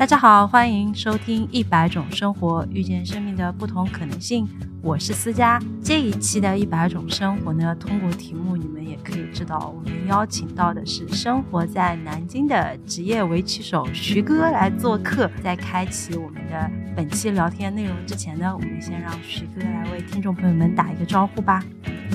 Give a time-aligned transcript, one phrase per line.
[0.00, 4.48] 大家好，欢迎收听《一百种生活》，遇见生命的不同可能性。
[4.80, 5.60] 我是思佳。
[5.84, 15.30] 这一期的《一百种生活》呢，通过题目你们也可以知道，我们邀请到的是生活在南京的职业围棋手徐哥来做客。
[15.44, 21.62] 在开启我们的本期聊天内容之前呢，我们先让徐哥来为听众朋友们打一个招呼吧。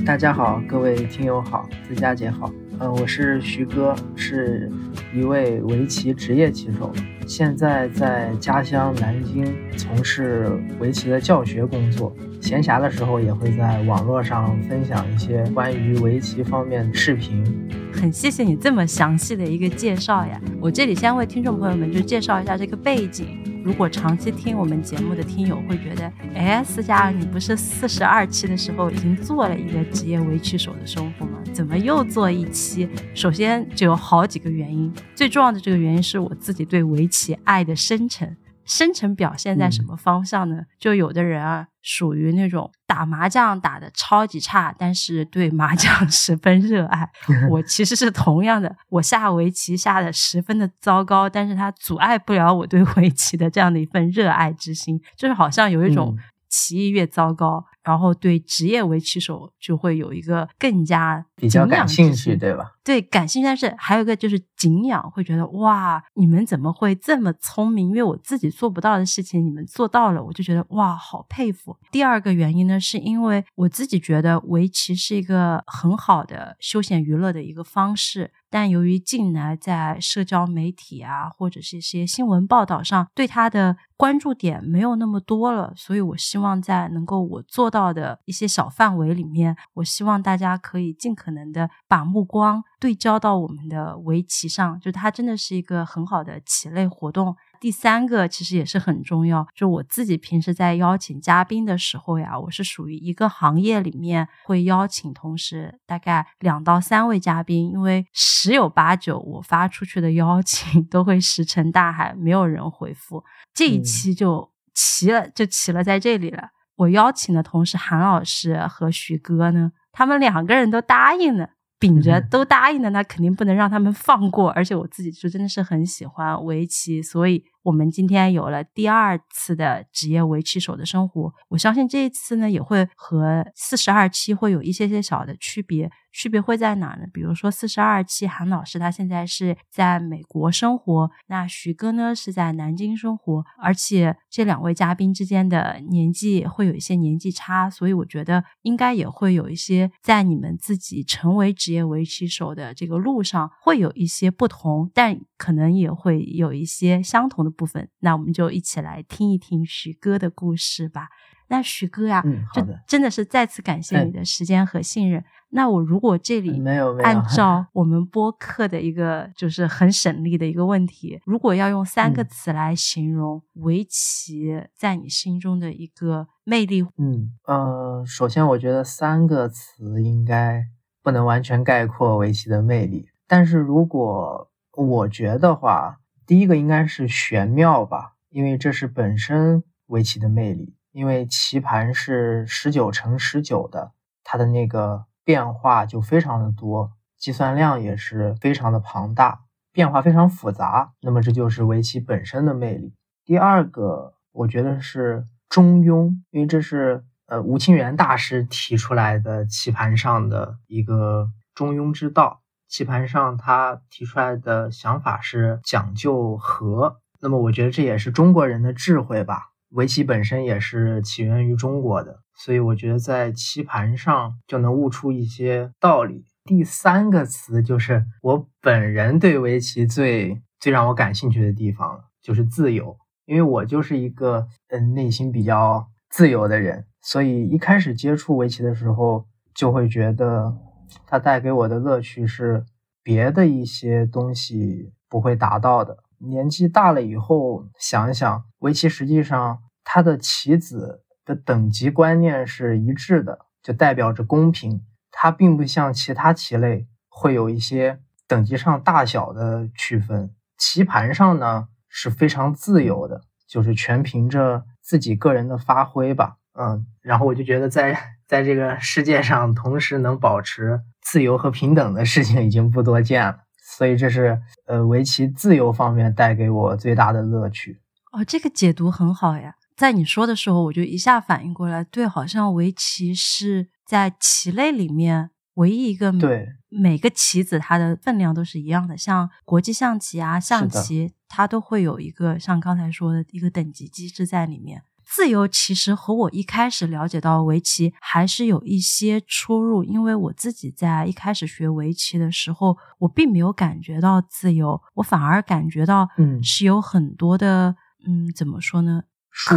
[0.04, 2.52] 大家好，各位听友好，思佳姐好。
[2.80, 4.72] 嗯，我是徐哥，是
[5.14, 6.92] 一位围棋职业棋手，
[7.26, 12.16] 现在在家乡南京从事围棋的教学工作。
[12.42, 17.44] 闲暇的时候也会在网络上分享一些关于围棋方面的视频。
[17.92, 20.40] 很谢谢你这么详细的一个介绍呀！
[20.62, 23.55] 我这里先为听众朋友们就介绍一下这个背景。
[23.66, 31.40] 如果长期听我们节目的听友会觉得，哎，思佳，你不是四十二期的时候已经做了一个职业围棋手的生活吗？
[31.52, 32.88] 怎么又做一期？
[33.16, 38.38] 首先就有好几个原因，最重要的这个原因是我自己对围棋爱的深沉。
[38.66, 40.64] 深沉表现在什么方向呢？
[40.80, 47.10] 就有的人啊，属于那种打麻将打的超级差，但是对麻将 十分热爱。
[47.50, 56.18] 我其实是同样的，我下围棋下的十分的糟糕，但是它阻碍不了我对围棋的这样的一份热爱之心，就是好像有一种
[56.50, 57.64] 棋艺越糟糕。
[57.84, 62.72] 然后对职业围棋手就会有一个更加比较感兴趣，对吧？
[62.84, 67.90] 对，感兴趣，但是还有一个就是敬仰，会觉得哇，你们怎么会这么聪明？
[67.90, 71.76] 因为我自己做不到的事情，你们做到了，我就觉得哇，好佩服。
[71.92, 78.32] 第二个原因呢，是因为我自己觉得围棋是一个很好的休闲娱乐的一个方式。
[78.50, 97.36] 但由于近来在社交媒体啊，或者是一些新闻报道上，对它的关注点没有那么多了，所以我希望在能够我做到的一些小范围里面，我希望大家可以尽可能的把目光对焦到我们的围棋上，就它真的是一个很好的棋类活动。
[97.60, 113.24] 第三个其实也是很重要，就我自己平时在邀请嘉宾的时候呀，我是属于一个行业里面会邀请同时大概两到三位嘉宾，因为十有八九我发出去的邀请 都会石沉大海，没有人回复。
[113.54, 116.50] 这一期就齐了，就齐了在这里了。
[116.76, 121.50] 我邀请的同时，韩老师和徐哥呢，他们两个人都答应了。
[121.78, 124.50] 秉着都答应了，那肯定不能让他们放过。
[124.52, 131.34] 而且我自己就真的是很喜欢围棋，所以我们今天有了第二次的职业围棋手的生活。
[131.50, 135.90] 我相信这一次呢，也会和四十二期会有一些些小的区别。
[136.14, 137.06] 区别会在哪呢？
[137.12, 157.90] 比如说四十二期韩老师他现在是在美国生活，那徐哥呢是在南京生活，而且这两位嘉宾之间的年纪会有一些年纪差，所以我觉得应该也会有一些在你们自己成为职业围棋手的这个路上会有一些不同，但可能也会有一些相同的部分。
[158.00, 161.08] 那我们就一起来听一听徐哥的故事吧。
[161.48, 162.24] 那徐哥呀，
[162.56, 165.24] 就真的是再次感谢你的时间和信任。
[165.50, 180.64] 那我如果这里没有按 照我们播客的一个就是很省力的一个问题，如果要用三个词来形容围棋在你心中的一个魅力，嗯呃，首先我觉得三个词应该
[181.04, 190.76] 不能完全概括围棋的魅力，但是如果我觉得话，第一个应该是玄妙吧，因为这是本身围棋的魅力。
[190.92, 193.92] 因为棋盘是十九乘十九的，
[194.24, 199.42] 它的那个变化就非常的多，计算量也是非常的庞大，
[199.74, 200.94] 变化非常复杂。
[201.02, 202.94] 那么这就是围棋本身的魅力。
[203.26, 212.40] 第二个，我觉得是中庸，因为这是呃吴清源大师提出来的棋盘上的一个中庸之道。
[212.68, 219.52] 棋盘上他提出来的想法是讲究和，那么我觉得这也是中国人的智慧吧。
[219.70, 226.26] 围棋本身也是起源于中国的，所以我觉得在棋盘上就能悟出一些道理。
[226.46, 232.96] 第三个词就是我本人对围棋最最让我感兴趣的地方了，就是自由。
[233.26, 239.26] 因为我就是一个嗯内心比较自由的人，所以一开始接触围棋的时候，
[239.56, 240.56] 就会觉得
[241.06, 242.66] 它带给我的乐趣是
[243.04, 245.98] 别的一些东西不会达到的。
[246.20, 254.82] 年纪大了以后，想一想，围棋实际上它的棋子的等级观念是一致的，就代表着公平。
[255.12, 260.34] 它并不像其他棋类会有一些等级上大小的区分。
[260.58, 266.38] 棋盘上呢是非常自由的，就是全凭着自己个人的发挥吧。
[266.54, 267.98] 嗯，然后我就觉得在
[268.28, 273.38] 在这个世界上，同时能保持自由和平等的事情已经不多见了。
[273.78, 277.82] 所以这是呃围棋自由方面带给我最大的乐趣。
[278.12, 279.56] 哦，这个解读很好呀。
[279.76, 294.84] 在你说的时候，我就一下反应过来，对，好像围棋是在棋类里面唯一一个对每个棋子它的分量都是一样的，像国际象棋啊、象棋，它都会有一个像刚才说的一个等级机制在里面。
[295.06, 307.76] 自由其实和我一开始了解到围棋还是有一些出入，因为我自己在一开始学围棋的时候，我并没有感觉到自由，我反而感觉到，嗯，是有很多的，
[308.06, 309.04] 嗯，怎么说呢？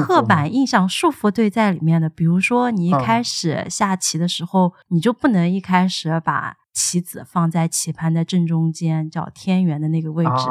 [0.05, 10.47] 刻板印象束缚对在里面的，比如说你一开始下棋的时候，你就不能一开始把棋子放在棋盘的正中间，叫天元的那个位置。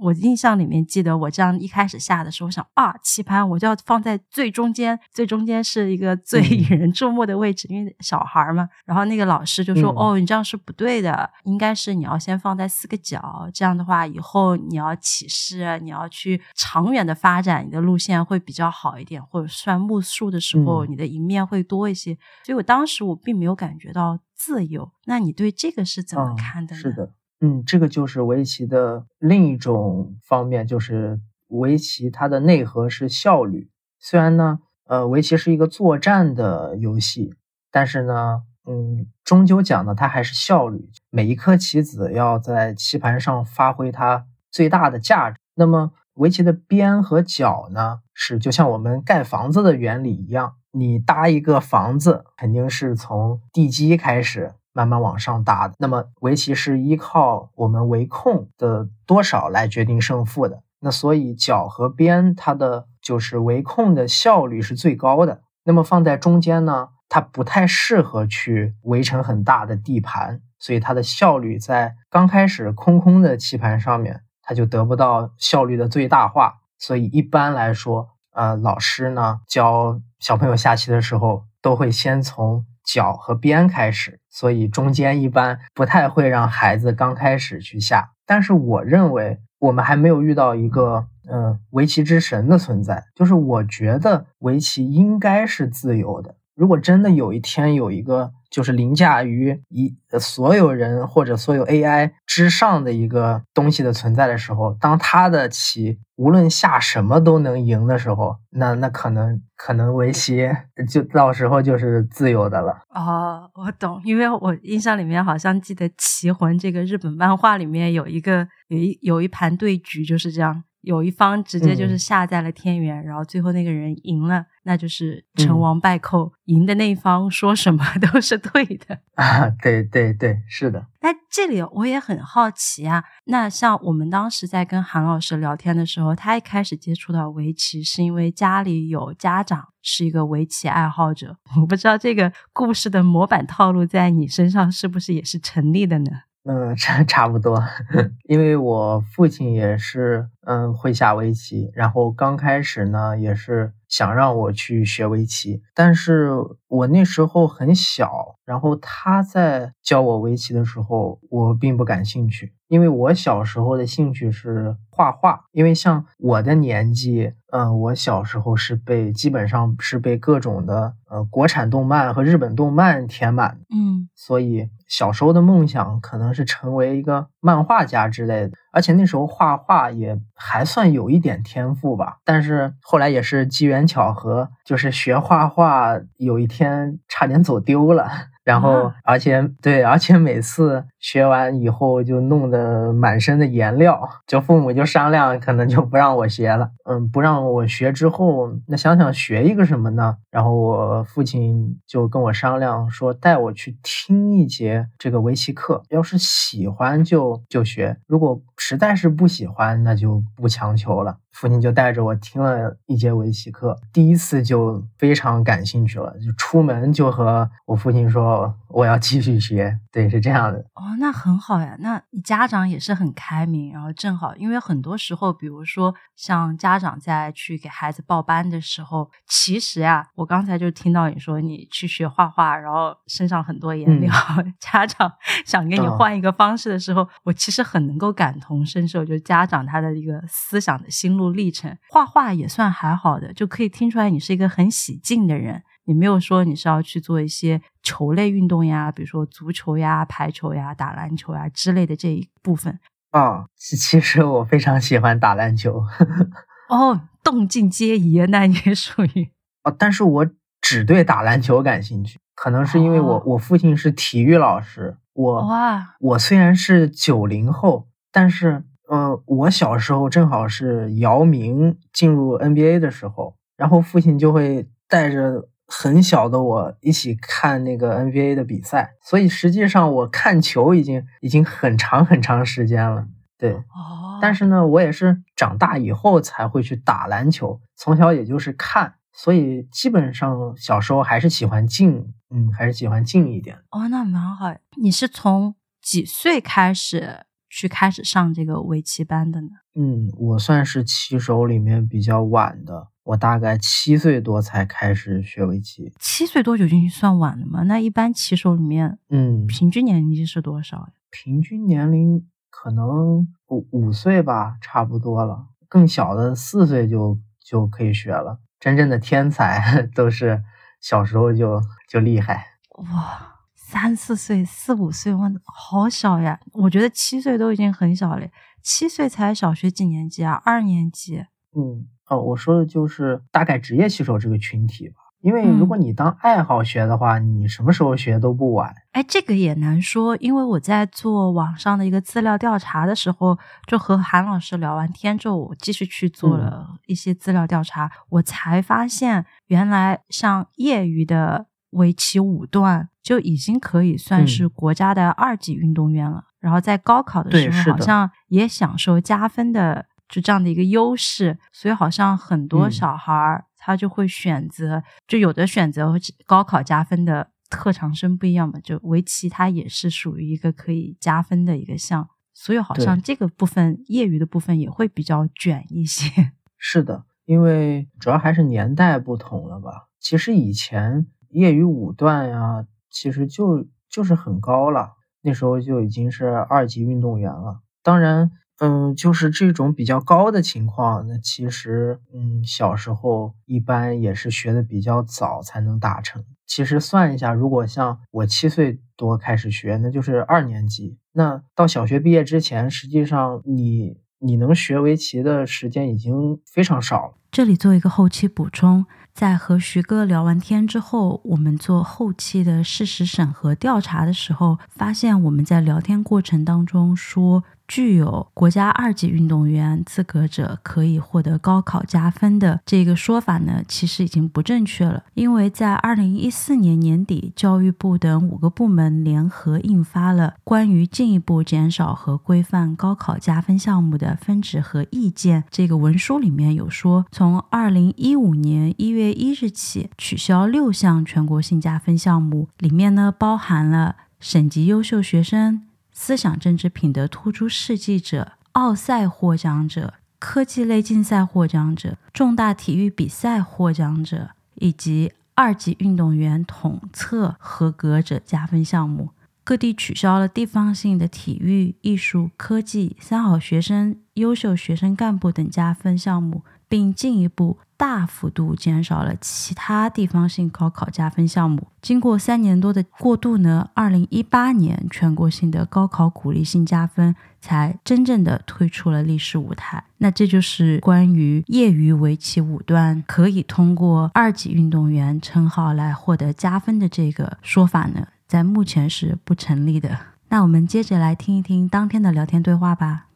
[0.00, 8.68] 我印象里面记得，我这样一开始下的时候，想啊，棋盘我就要放在最中间，最中间是一个最引人注目的位置，因为小孩嘛。
[8.86, 22.16] 然后那个老师就说：“哦，你这样是不对的，应该是你要先放在四个角，这样的话以后你要起势，你要去长远的发展，你的路线会比较好一点，或者算目数的时候，你的赢面会多一些。”
[22.46, 24.92] 所以我当时我并没有感觉到自由。
[25.06, 26.80] 那你对这个是怎么看的呢？
[26.80, 27.12] 是的。
[27.40, 33.70] 嗯，这个就是围棋的另一种方面，就是围棋它的内核是效率。
[34.00, 37.34] 虽然呢，呃，围棋是一个作战的游戏，
[37.70, 40.88] 但是呢，嗯，终究讲的它还是效率。
[41.10, 45.38] 每一颗棋子要在棋盘上发挥它最大的价值。
[45.54, 54.54] 那么，围棋的边和角呢，是就像我们盖房子的原理一样，你搭一个房子，肯定是从地基开始。
[54.74, 60.62] 慢慢往上搭的，那么围棋是依靠我们围控的多少来决定胜负的。
[60.78, 65.40] 那所以角和边它的就是围控的效率是最高的。
[65.64, 76.60] 那么放在中间呢，它不太适合去围成很大的地盘，所以它的效率在刚开始空空的棋盘上面，它就得不到效率的最大化。
[76.78, 82.64] 所以一般来说，呃，老师呢教小朋友下棋的时候，都会先从。
[82.90, 88.12] 角和边开始，所以中间一般不太会让孩子刚开始去下。
[88.24, 96.36] 但是我认为我们还没有遇到一个嗯围棋之神的存在，就是我觉得围棋应该是自由的。
[96.54, 110.48] 如果真的有一天有一个就是凌驾于一所有人或者所有 AI 之上的一个东西的存在的时候，当他的棋无论下什么都能赢的时候，那那可能可能围棋
[110.90, 112.80] 就到时候就是自由的了。
[112.92, 120.64] 哦，我懂，因为我印象里面好像记得《棋魂》这个日本漫画里面有一个有一有一盘对局就是这样。
[120.82, 129.48] 有一方直接就是下在了天元，然后最后那个人赢了，那就是成王败寇，赢的那一方说什么 都是对的 啊！
[129.62, 130.86] 对对对，是的。
[131.00, 146.10] 那这里我也很好奇啊，那像我们当时在跟韩老师聊天的时候，他一开始接触到围棋是因为家里有家长是一个围棋爱好者，我不知道这个故事的模板套路在你身上是不是也是成立的呢？
[146.44, 147.62] 嗯，差差不多，
[148.24, 156.30] 因为我父亲也是，嗯，会下围棋，然后刚开始呢，也是想让我去学围棋，但是
[156.68, 162.52] 我那时候很小，然后他在教我围棋的时候，我并不感兴趣。
[162.68, 182.18] 因为我小时候的兴趣是画画，因为像我的年纪，嗯，我小时候是被基本上是被各种的呃国产动漫和日本动漫填满，嗯，所以小时候的梦想可能是成为一个漫画家之类的，而且那时候画画也还算有一点天赋吧。
[182.22, 188.06] 但是后来也是机缘巧合，就是学画画，有一天差点走丢了。
[188.44, 196.70] 然后，而且对，而且每次学完以后就弄得满身的颜料，就父母就商量，可能就不让我学了。
[196.84, 200.16] 嗯，不让我学之后，那想想学一个什么呢？
[200.30, 211.18] 然后我父亲就跟我商量说，带我去听一节这个围棋课，要是喜欢就就学，如果实在是不喜欢，那就不强求了。
[211.32, 219.78] 父亲就带着我听了一节围棋课，第一次就非常感兴趣了，就出门就和我父亲说我要继续学。
[219.92, 220.64] 对，是这样的。
[220.88, 221.76] 哦，那很好呀。
[221.80, 234.10] 那你家长也是很开明，然后正好，因为很多时候，比如说像家长在去给孩子报班的时候，其实啊，我刚才就听到你说你去学画画，然后身上很多颜料，
[234.58, 235.12] 家长
[235.44, 241.28] 想给你换一个方式的时候，我其实很能够感同身受，就是家长他的一个思想的心路。
[241.28, 245.62] 历程画画也算还好的，就可以听出来你是一个很喜静的人。
[245.88, 252.78] 你没有说你是要去做一些球类运动呀，比如说足球呀、排球呀、打篮球呀之类的这一部分。
[253.10, 255.82] 啊，其其实我非常喜欢打篮球。
[256.68, 259.30] 哦，动静皆宜，那也属于
[259.64, 260.26] 哦，但是我
[260.60, 283.06] 只对打篮球感兴趣，可能是因为我、哦我父亲是体育老师，我哇，我虽然是九零后，但是呃，我小时候正好是姚明进入 NBA 的时候，然后父亲就会带着很小的我一起看那个 NBA 的比赛，所以实际上我看球已经已经很长很长时间了。
[283.36, 293.58] 对，哦，但是呢，我也是长大以后才会去打篮球，从小也就是看，所以基本上小时候还是喜欢静，嗯，还是喜欢静一点。
[293.70, 294.56] 哦，那蛮好。
[294.82, 299.48] 你是从几岁开始去开始上这个围棋班的呢？
[299.76, 305.90] 嗯，我算是棋手里面比较晚的，我大概七岁多才开始学围棋。
[305.98, 307.62] 七岁多就已经算晚了吗？
[307.62, 310.92] 那一般棋手里面嗯，平均年龄是多少呀？
[311.10, 315.46] 平均年龄可能五五岁吧，差不多了。
[315.68, 318.40] 更小的四岁就就可以学了。
[318.60, 320.42] 真正的天才 都是
[320.82, 322.58] 小时候就就厉害。
[322.92, 326.38] 哇，三四岁、四五岁，哇，好小呀！
[326.52, 328.28] 我觉得七岁都已经很小了，
[328.62, 330.42] 七岁才小学几年级啊？
[330.44, 331.24] 二年级。
[331.56, 334.96] 嗯，哦，我说的就是大概职业棋手这个群体吧。
[335.20, 338.72] 因为如果你当爱好学的话，你什么时候学都不晚。
[338.92, 343.36] 哎，这个也难说，因为我在做网上的一个资料调查的时候，
[343.66, 356.26] 就和韩老师聊完天之后，我继续去做了一些资料调查，我才发现原来像业余的围棋五段就已经可以算是国家的二级运动员了。
[356.38, 365.94] 然后在高考的时候，好像也享受加分的就这样的一个优势，所以好像很多嗯小孩儿他就会选择，就有的选择
[366.26, 376.32] 高考加分的特长生不一样嘛，就围棋它也是属于一个可以加分的一个项，所以好像这个部分业余的部分也会比较卷一些。
[376.56, 379.88] 是的，因为主要还是年代不同了吧。
[380.00, 387.60] 其实以前业余五段呀，其实就就是很高了，那时候就已经是二级运动员了。
[387.82, 396.24] 当然，嗯，就是这种比较高的情况，那其实，嗯，小时候一般也是学的比较早才能达成。
[396.46, 400.96] 其实算一下，如果像我七岁多开始学，那就是二年级。
[401.12, 407.14] 那到小学毕业之前，实际上你你能学围棋的时间已经非常少了。
[407.30, 435.44] 这里做一个后期补充，在和徐哥聊完天之后，我们做后期的事实审核调查的时候，发现我们在聊天过程当中说，具有国家二级运动员资格者可以获得高考加分的这个说法呢，其实已经不正确了，因为在二零一四年年底，教育部等五个部门联合印发了关于进一步减少和规范高考加分项目的分值和意见。
[435.50, 445.62] 这个文书里面有说，从二零一五年一月一日起取消六项全国性加分项目，里面呢包含了省级优秀学生、
[446.00, 459.10] 思想政治品德突出事迹者、奥赛获奖者、科技类竞赛获奖者、重大体育比赛获奖者以及二级运动员统测合格者加分项目。
[459.42, 471.68] 各地取消了地方性的体育、艺术、科技、三好学生、优秀学生干部等加分项目，并进一步大幅度减少了其他地方性高考加分项目。
[471.80, 479.84] 经过三年多的过渡呢，二零一八年全国性的高考鼓励性加分才真正的推出了历史舞台。
[479.98, 489.96] 那这就是关于业余围棋五段可以通过二级运动员称号来获得加分的这个说法呢，在目前是不成立的。
[490.30, 493.06] 那我们接着来听一听当天的聊天对话吧。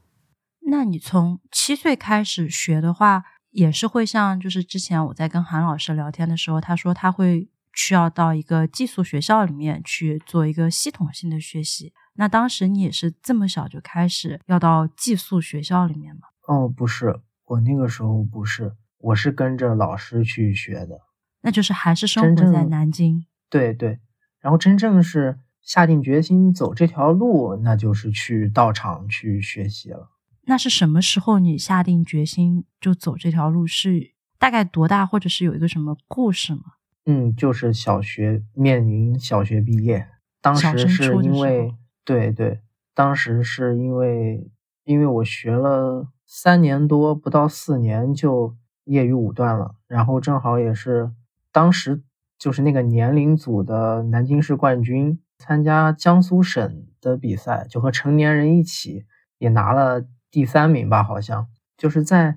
[0.71, 11.93] 那你从七岁开始学的话，也是会像就是之前我在跟韩老师聊天的时候，他说他会需要到一个寄宿学校里面去做一个系统性的学习。
[12.15, 16.23] 那当时你也是这么小就开始要到寄宿学校里面吗？
[16.47, 21.01] 哦，不是，我那个时候不是，我是跟着老师去学的。
[21.41, 23.25] 那就是还是生活在南京。
[23.49, 23.99] 对对，
[24.41, 30.11] 然后真正是下定决心走这条路，那就是去道场去学习了。
[30.47, 33.67] 那是什么时候你下定决心就走这条路？
[33.67, 36.63] 是大概多大，或者是有一个什么故事吗？
[37.07, 40.09] 嗯，就是小学面临小学毕业，
[40.41, 42.61] 当时是因为对对，
[42.95, 44.51] 当时是因为
[44.85, 51.13] 因为我学了三年多，不到四年就业余五段了，然后正好也是
[51.53, 52.03] 当时
[52.39, 59.05] 就是那个年龄组的南京市冠军，参加江苏省的比赛，就和成年人一起
[59.39, 61.47] 也拿了第三名吧，好像
[61.77, 62.35] 就是在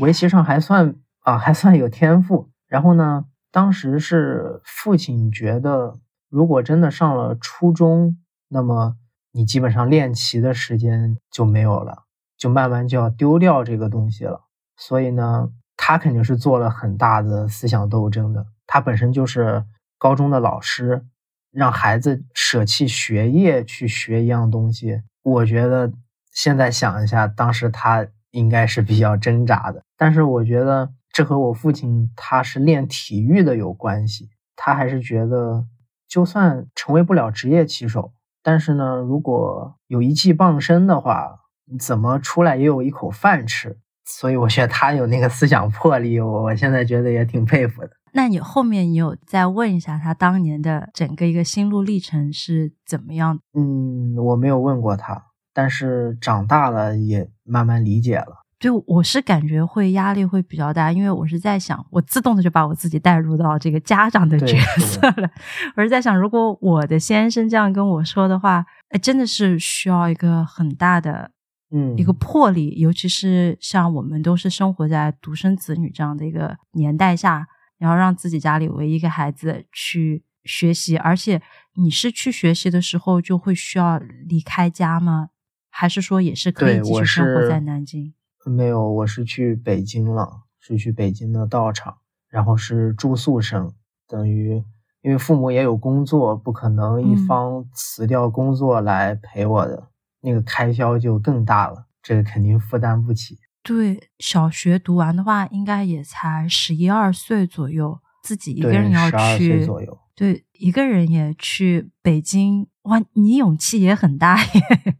[0.00, 2.50] 围棋上还算啊还算有天赋。
[2.66, 5.98] 然后呢，当时是父亲觉得，
[6.28, 8.96] 如果真的上了初中，那么
[9.30, 12.02] 你基本上练棋的时间就没有了，
[12.36, 14.42] 就慢慢就要丢掉这个东西了。
[14.76, 18.44] 所以呢，他肯定是做了很大的思想斗争的。
[18.66, 19.64] 他本身就是
[19.96, 21.06] 高中的老师，
[21.52, 25.92] 让孩子舍弃学业去学一样东西，我觉得
[26.36, 29.82] 现在想一下，当时他应该是比较挣扎的。
[29.96, 35.64] 但是我觉得这和我父亲他是练体育的有关系，他还是觉得
[36.06, 38.12] 就算成为不了职业棋手，
[38.42, 41.40] 但是呢，如果有一技傍身的话，
[41.80, 43.78] 怎么出来也有一口饭吃。
[44.04, 47.90] 所以我觉得他有那个思想魄力，我我现在觉得也挺佩服的。
[48.12, 53.40] 那你后面你有再问一下他当年的整个一个心路历程是怎么样？
[53.54, 55.25] 嗯，我没有问过他，
[55.56, 58.44] 但是长大了也慢慢理解了。
[58.58, 65.30] 对我是感觉会压力会比较大，因为我是在想，我自动的就把我自己带入到这个家长的角色了。
[65.76, 71.30] 我是在想，如果我的先生这样跟我说的话，哎，真的是需要一个很大的。
[71.70, 77.46] 嗯，一个魄力，尤其是像我们都是生活在独生子女这样的一个年代下，
[77.78, 81.42] 然后让自己家里唯一一个孩子去学习，而且
[81.74, 83.98] 你是去学习的时候就会需要
[84.28, 85.30] 离开家吗？
[85.78, 88.14] 还是说也是可以继续生活在南京？
[88.46, 91.98] 没有，我是去北京了，是去北京的道场，
[92.30, 93.74] 然后是住宿生，
[94.08, 94.64] 等于
[95.02, 99.88] 因为父母也有工作，不可能一方辞掉工作来陪我的。
[100.22, 103.36] 那个开销就更大了，这个肯定负担不起。
[103.62, 109.98] 对，小学读完的话，应该也才十一二岁左右，自己一个人要去，左右。
[110.14, 114.96] 对，一个人也去北京，哇，你勇气也很大耶！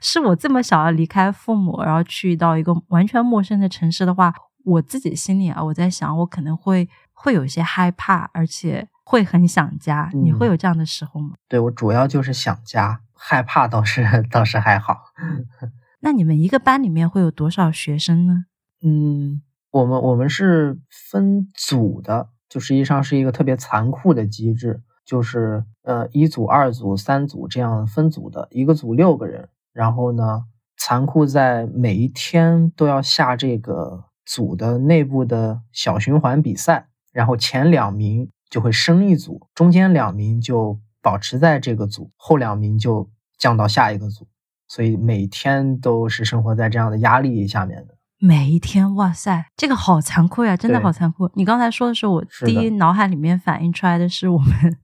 [0.00, 4.34] 是我这么小要离开父母，然后去到一个完全陌生的城市的话，
[4.64, 10.10] 我自己心里啊，我在想，我可能会会有些害怕，而且会很想家。
[10.12, 11.34] 你会有这样的时候吗？
[11.48, 13.00] 对我主要就是想家。
[13.20, 14.96] 害怕倒是倒是还好。
[16.02, 18.44] 那你们一个班里面会有多少学生呢？
[18.80, 29.48] 嗯，我们我们是分组的，就实际上是一个特别残酷的机制，就是呃一组、二组、三组这样分组的，一个组六个人。
[29.78, 30.42] 然后呢，
[30.76, 40.80] 残酷在每一天都要下这个组的内部的小循环比赛，然后前两名就会升一组，中间两名就。
[41.00, 44.26] 保持在这个组，后两名就降到下一个组，
[44.66, 47.94] 所以每天都是生活在这样的压力下面的。
[48.18, 51.30] 每一天，哇塞，这个好残酷呀，真的好残酷。
[51.34, 54.76] 你刚才说的时候，我第一脑海里面反映出来的是我们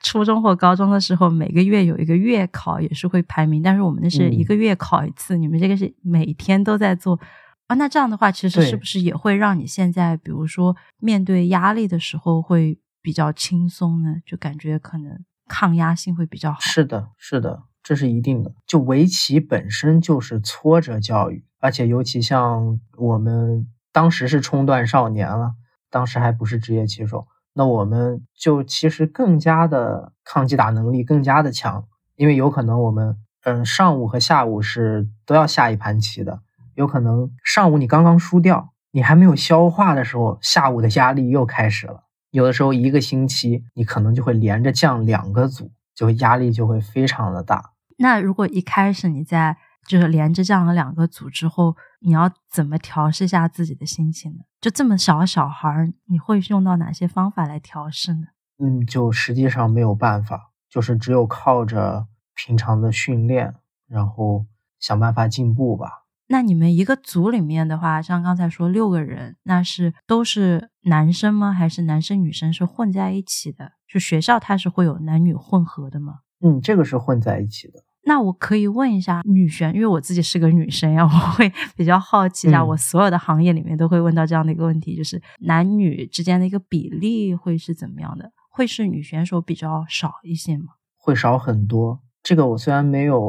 [0.00, 7.18] 初中或高中的时候，每个月有一个月考，也是会排名，但是我们那是一个月考一次，你们这个是每天都在做
[7.66, 7.76] 啊。
[7.76, 14.16] 那这样的话，其实是不是也会让你现在，比如说面对压力的时候会比较轻松呢？
[14.26, 15.24] 就感觉可能。
[15.48, 16.60] 抗压性会比较好。
[16.60, 18.54] 是的，是的，这是一定的。
[18.66, 25.52] 就围棋本身就是挫折教育，而且尤其像我们当时是冲段少年了，
[25.90, 31.84] 当时还不是职业棋手，那我们就其实更加的抗击打能力更加的强，
[32.16, 36.40] 因为有可能我们嗯上午和下午是都要下一盘棋的，
[36.74, 42.04] 有可能上午你刚刚输掉，你还没有消化的时候，下午的压力又开始了。
[42.30, 47.72] 有的时候一个星期你可能就会连着降两个组，就压力就会非常的大。
[47.98, 54.38] 那如果一开始你在就是连着这样的两个组之后，你要怎么调试一下自己的心情呢？
[54.60, 58.26] 就这么小小孩儿，你会用到哪些方法来调试呢？
[58.58, 63.54] 嗯，就实际上没有办法，就是只有靠着平常的训练，
[63.88, 64.46] 然后
[64.78, 66.04] 想办法进步吧。
[66.28, 71.52] 那你们一个组里面的话，像刚才说六个人，那是都是男生吗？
[71.52, 73.72] 还是男生女生是混在一起的？
[73.86, 76.20] 就学校它是会有男女混合的吗？
[76.40, 77.82] 嗯，这个是混在一起的。
[78.04, 88.30] 那我可以问一下女生，因为我自己是个女生呀，我会 比较好奇一下，我所有的行业里面都会问到这样的一个问题，就是男女之间的一个比例会是怎么样的？
[88.50, 90.74] 会是女选手比较少一些吗？
[90.96, 92.00] 会少很多。
[92.22, 93.20] 这个我虽然没有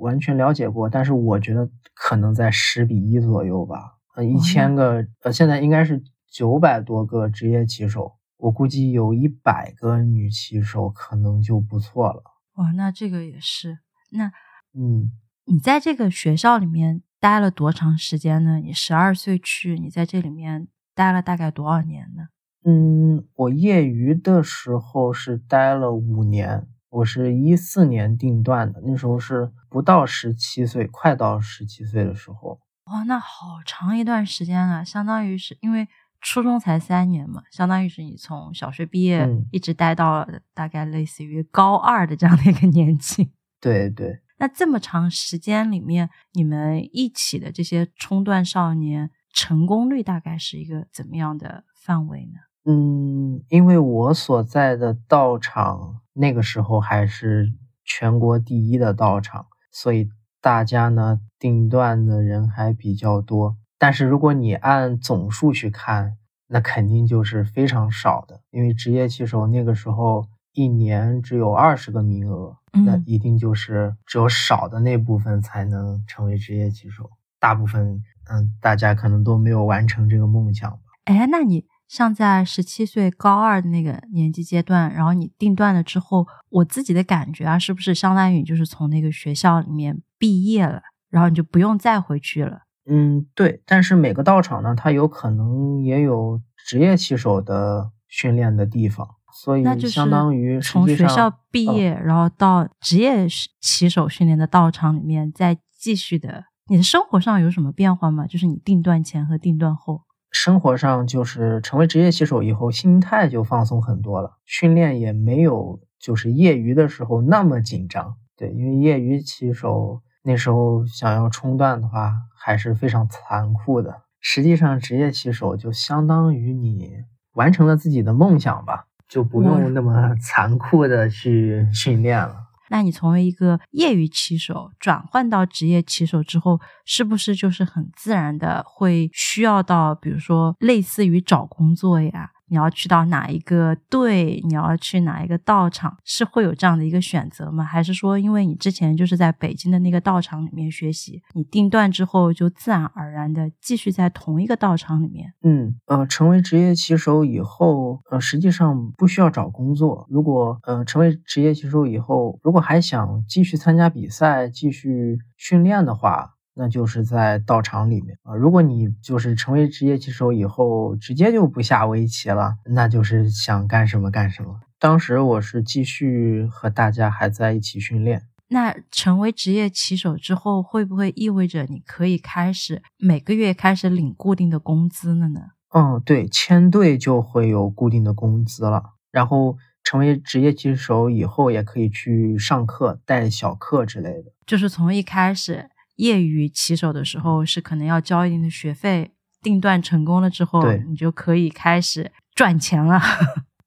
[0.00, 3.96] 完全了解过，但是我觉得可能在十比一左右吧。
[4.14, 12.22] 呃，一千个，呃，现在应该是九百多个职业棋手，我估计有一百个女棋手可能就不错了。
[12.54, 13.78] 哇，那这个也是。
[14.10, 14.32] 那，
[14.74, 15.12] 嗯，
[15.44, 18.58] 你在这个学校里面待了多长时间呢？
[18.58, 22.28] 你十二岁去，你在这里面待了大概多少年呢？
[22.64, 26.66] 嗯，我业余的时候是待了五年。
[26.90, 32.58] 我是一四年定段的，那时候是不到十七岁，快到十七岁的时候。
[32.86, 35.86] 哇，那好长一段时间啊，相当于是因为
[36.22, 43.30] 初中才三年嘛，相当于是你从小学毕业一直待到大概类似于高二的这样的一个年纪。
[43.60, 44.20] 对对。
[44.38, 52.38] 那这么长时间里面，你们一起的这些冲段少年成功率大概是一个怎么样的范围呢？
[52.64, 57.52] 嗯，因为我所在的道场那个时候还是
[57.84, 60.08] 全国第一的道场，所以
[60.40, 63.56] 大家呢定段的人还比较多。
[63.78, 66.16] 但是如果你按总数去看，
[66.46, 80.78] 那肯定就是非常少的，因为职业棋手那个时候一年只有二十个名额，那一定就是只有少的那部分才能成为职业棋手，大部分嗯，大家可能都没有完成这个梦想吧。
[81.04, 81.64] 哎，那你？
[81.86, 92.62] 像在十七岁高二的那个年纪阶段，然后你定段了之后，我自己的感觉啊，是不是相当于就是从那个学校里面毕业了，然后你就不用再回去了？
[92.90, 93.62] 嗯，对。
[93.64, 99.08] 但是每个道场呢，它有可能也有职业棋手的训练的地方，
[99.40, 103.24] 所以相当于从学校毕业，然后到职业
[103.60, 106.46] 棋手训练的道场里面再继续的。
[106.66, 108.26] 你的生活上有什么变化吗？
[108.26, 110.02] 就是你定段前和定段后。
[110.32, 118.16] 生活上就是成为职业棋手以后，心态就放松很多了，训练也没有就是业余的时候那么紧张。
[118.36, 124.02] 对，因为业余棋手那时候想要冲段的话，还是非常残酷的。
[124.20, 132.34] 实际上，职业棋手就相当于你完成了自己的梦想吧，就不用那么 残酷的去 训练了。
[132.70, 142.30] 那你从为一个业余棋手，转换到职业棋手之后，是不是就是很自然的会需要到，比如说类似于找工作呀？
[142.48, 144.42] 你要去到哪一个队？
[144.46, 145.96] 你要去哪一个道场？
[146.04, 147.64] 是会有这样的一个选择吗？
[147.64, 155.32] 还是说，因为你之前就是在北京的那个道场里面学习，你定段之后就自然而然的继续在同一个道场里面？
[155.42, 160.06] 嗯呃，成为职业棋手以后，呃，实际上不需要找工作。
[160.08, 166.34] 如果呃成为职业棋手以后，如果还想继续参加比赛、继续训练的话。
[166.60, 174.58] 那就是在道场里面啊，如果你就是成为职业棋手以后，直接就不下围棋了，那就是想干什么干什么。
[174.80, 178.24] 当时我是继续和大家还在一起训练。
[178.48, 185.40] 那成为职业棋手之后，会不会意味着你可以开始每个月开始领固定的工资了呢？
[185.72, 188.82] 嗯，对，签队就会有固定的工资了。
[189.12, 194.32] 然后成为职业棋手以后，也可以去上课、带小课之类的。
[194.44, 195.70] 就是从一开始。
[195.98, 203.00] 业余棋手的时候是可能要交一定的学费，定段成功了之后，你就可以开始赚钱了。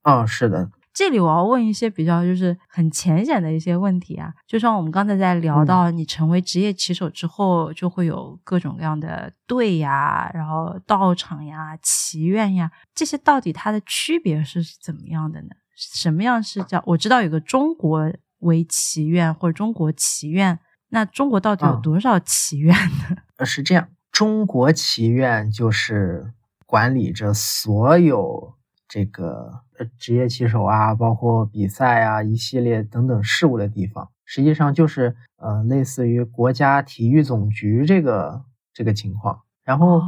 [0.04, 0.72] 哦， 是的。
[0.94, 15.50] 这里我要问一些比较就是很浅显的一些问题啊，就像我们刚才在聊到你成为职业棋手之后，就会有各种各样的队呀，然后道场呀、棋院呀，这些到底它的区别是怎么样的呢？
[15.78, 20.60] 什么样是叫我知道有个中国围棋院或者中国棋院。
[20.94, 23.16] 那中国到底有多少棋院呢？
[23.38, 26.34] 呃，是这样，中国棋院就是
[26.66, 28.56] 管理着所有
[28.90, 34.10] 这个呃职业棋手啊，包括比赛啊一系列等等事务的地方。
[34.26, 39.42] 实际上就是呃类似于国家体育总局这个这个情况。
[39.64, 40.02] 然后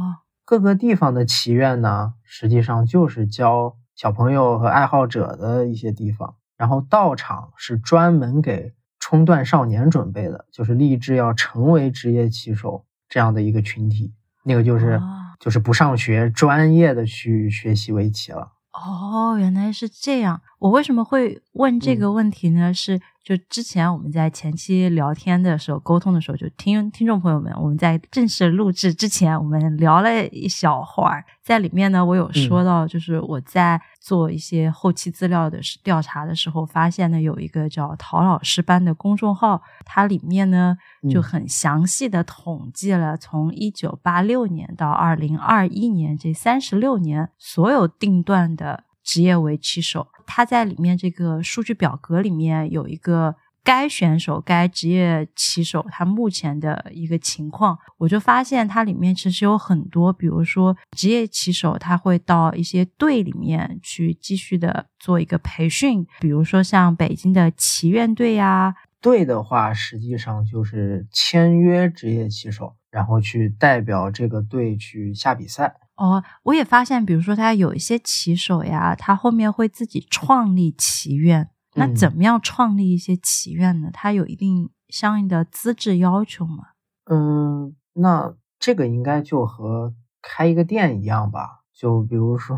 [0.44, 6.36] 各个地方的棋院呢，实际上就是教小朋友和爱好者的一些地方。
[6.58, 8.74] 然后道场是专门给。
[9.06, 14.14] 冲段少年准备的就是立志要成为职业棋手这样的一个群体，
[14.44, 14.98] 那个就是
[15.38, 18.52] 就是不上学，专业的去学习围棋了。
[18.72, 20.40] 哦，原来是这样。
[20.58, 22.72] 我为什么会问这个问题呢？
[22.72, 22.98] 是。
[23.24, 40.76] 就之前我们在前期聊天的时候，沟通的时候，就听听众朋友们，我们在正式录制之前，我们聊了一小会儿，在里面呢，我有说到，就是我在做一些后期资料的调查的时候，发现呢，有一个叫陶老师班的公众号，它里面呢
[41.10, 48.84] 就很详细的统计了从一九八六年到二零二一年这三十六年所有定段的。
[49.04, 75.74] 职业围棋手，他在里面这个数据表格里面有一个该选手、该职业棋手他目前的一个情况，我就发现它里面其实有很多，比如说职业棋手他会到一些队里面去继续的做一个培训，比如说像北京的棋院队呀，队的话实际上就是签约职业棋手，然后去代表这个队去下比赛。
[75.96, 83.90] 哦，我也发现，比如说他有一些骑手呀，他后面会自己创立棋院，那怎么样创立一些棋院呢？
[83.92, 86.64] 他有一定相应的资质要求吗？
[87.10, 91.60] 嗯，那这个应该就和开一个店一样吧。
[91.72, 92.56] 就比如说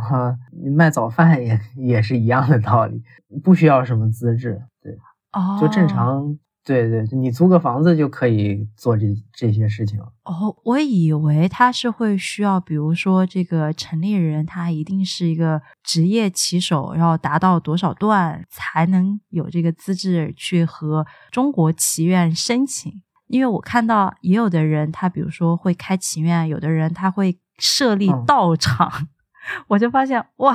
[0.77, 3.03] 卖早饭也也是一样的道理，
[3.43, 4.93] 不需要什么资质，对，
[5.33, 10.13] 哦，就正常，对对，你租个房子就可以做这这些事情了。
[10.25, 22.93] 哦，我以为他是会需要，比如说这个成立人他一定是一个职业棋手，然后达到多少段才能有这个资质去和中国棋院申请。
[23.29, 27.39] 因为我看到也有的人他比如说会开棋院，有的人他会。
[27.59, 29.09] 设立道场，
[29.69, 30.55] 我就发现哇，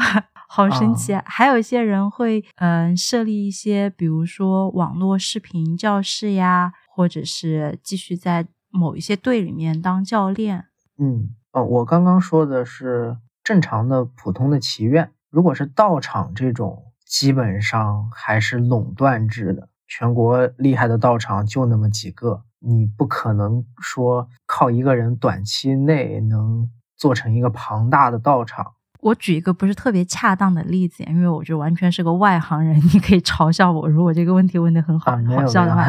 [0.54, 1.14] 好神奇！
[1.14, 1.24] 啊！
[1.26, 10.66] 还有一些人会嗯设立一些，比如说网络视频教室呀，或者是继续在某一些队里面当教练。
[10.98, 26.70] 嗯，哦，我刚刚说的是正常的普通的祈愿，如果是道场这种，基本上还是垄断制的，全国厉害的道场就那么几个，你不可能说靠一个人短期内能。
[27.02, 28.74] 做成一个庞大的道场。
[29.02, 33.88] 我举一个不是特别恰当的例子，因为我觉得完全是个外行人，你可以嘲笑我。
[33.88, 35.82] 如果这个问题问的很好，好笑的话，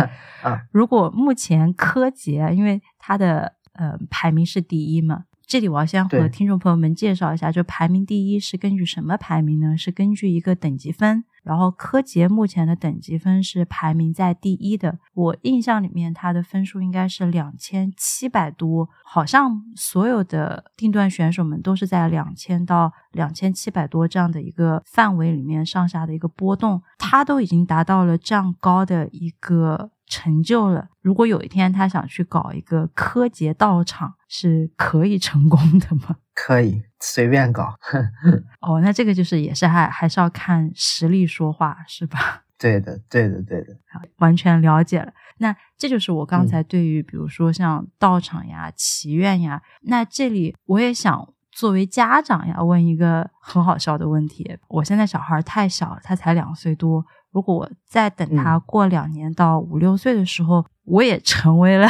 [0.43, 5.25] 啊，如果目前柯洁，因为他的呃排名是第一嘛。
[5.53, 9.77] 这里我要先和听众朋友们介绍一下，就排名第一是根据什么排名呢？
[9.77, 11.25] 是根据一个等级分。
[11.43, 29.91] 然后柯洁目前的等级分是排名在第一的，我印象里面他的分数应该是两千七百多，好像所有的定段选手们都是在两千到两千七百多这样的一个范围里面上下的一个波动，他都已经达到了这样高的一个。
[30.13, 30.87] 成就了。
[31.01, 36.17] 如果有一天他想去搞一个柯洁道场，是可以成功的吗？
[36.35, 37.75] 可以，随便搞。
[38.61, 42.43] 哦，那这个就是也是还还是要看实力说话，是吧？
[42.61, 43.75] 对的，对的，对的。
[43.91, 45.13] 好，完全了解了。
[45.39, 54.59] 那这就是我刚才对于比如说像道场呀、祈愿呀，那这里我也想作为家长呀问一个很好笑的问题。
[54.69, 57.05] 我现在小孩太小，他才两岁多。
[57.33, 61.89] 如果我再等他过两年到五六岁的时候，我也成为了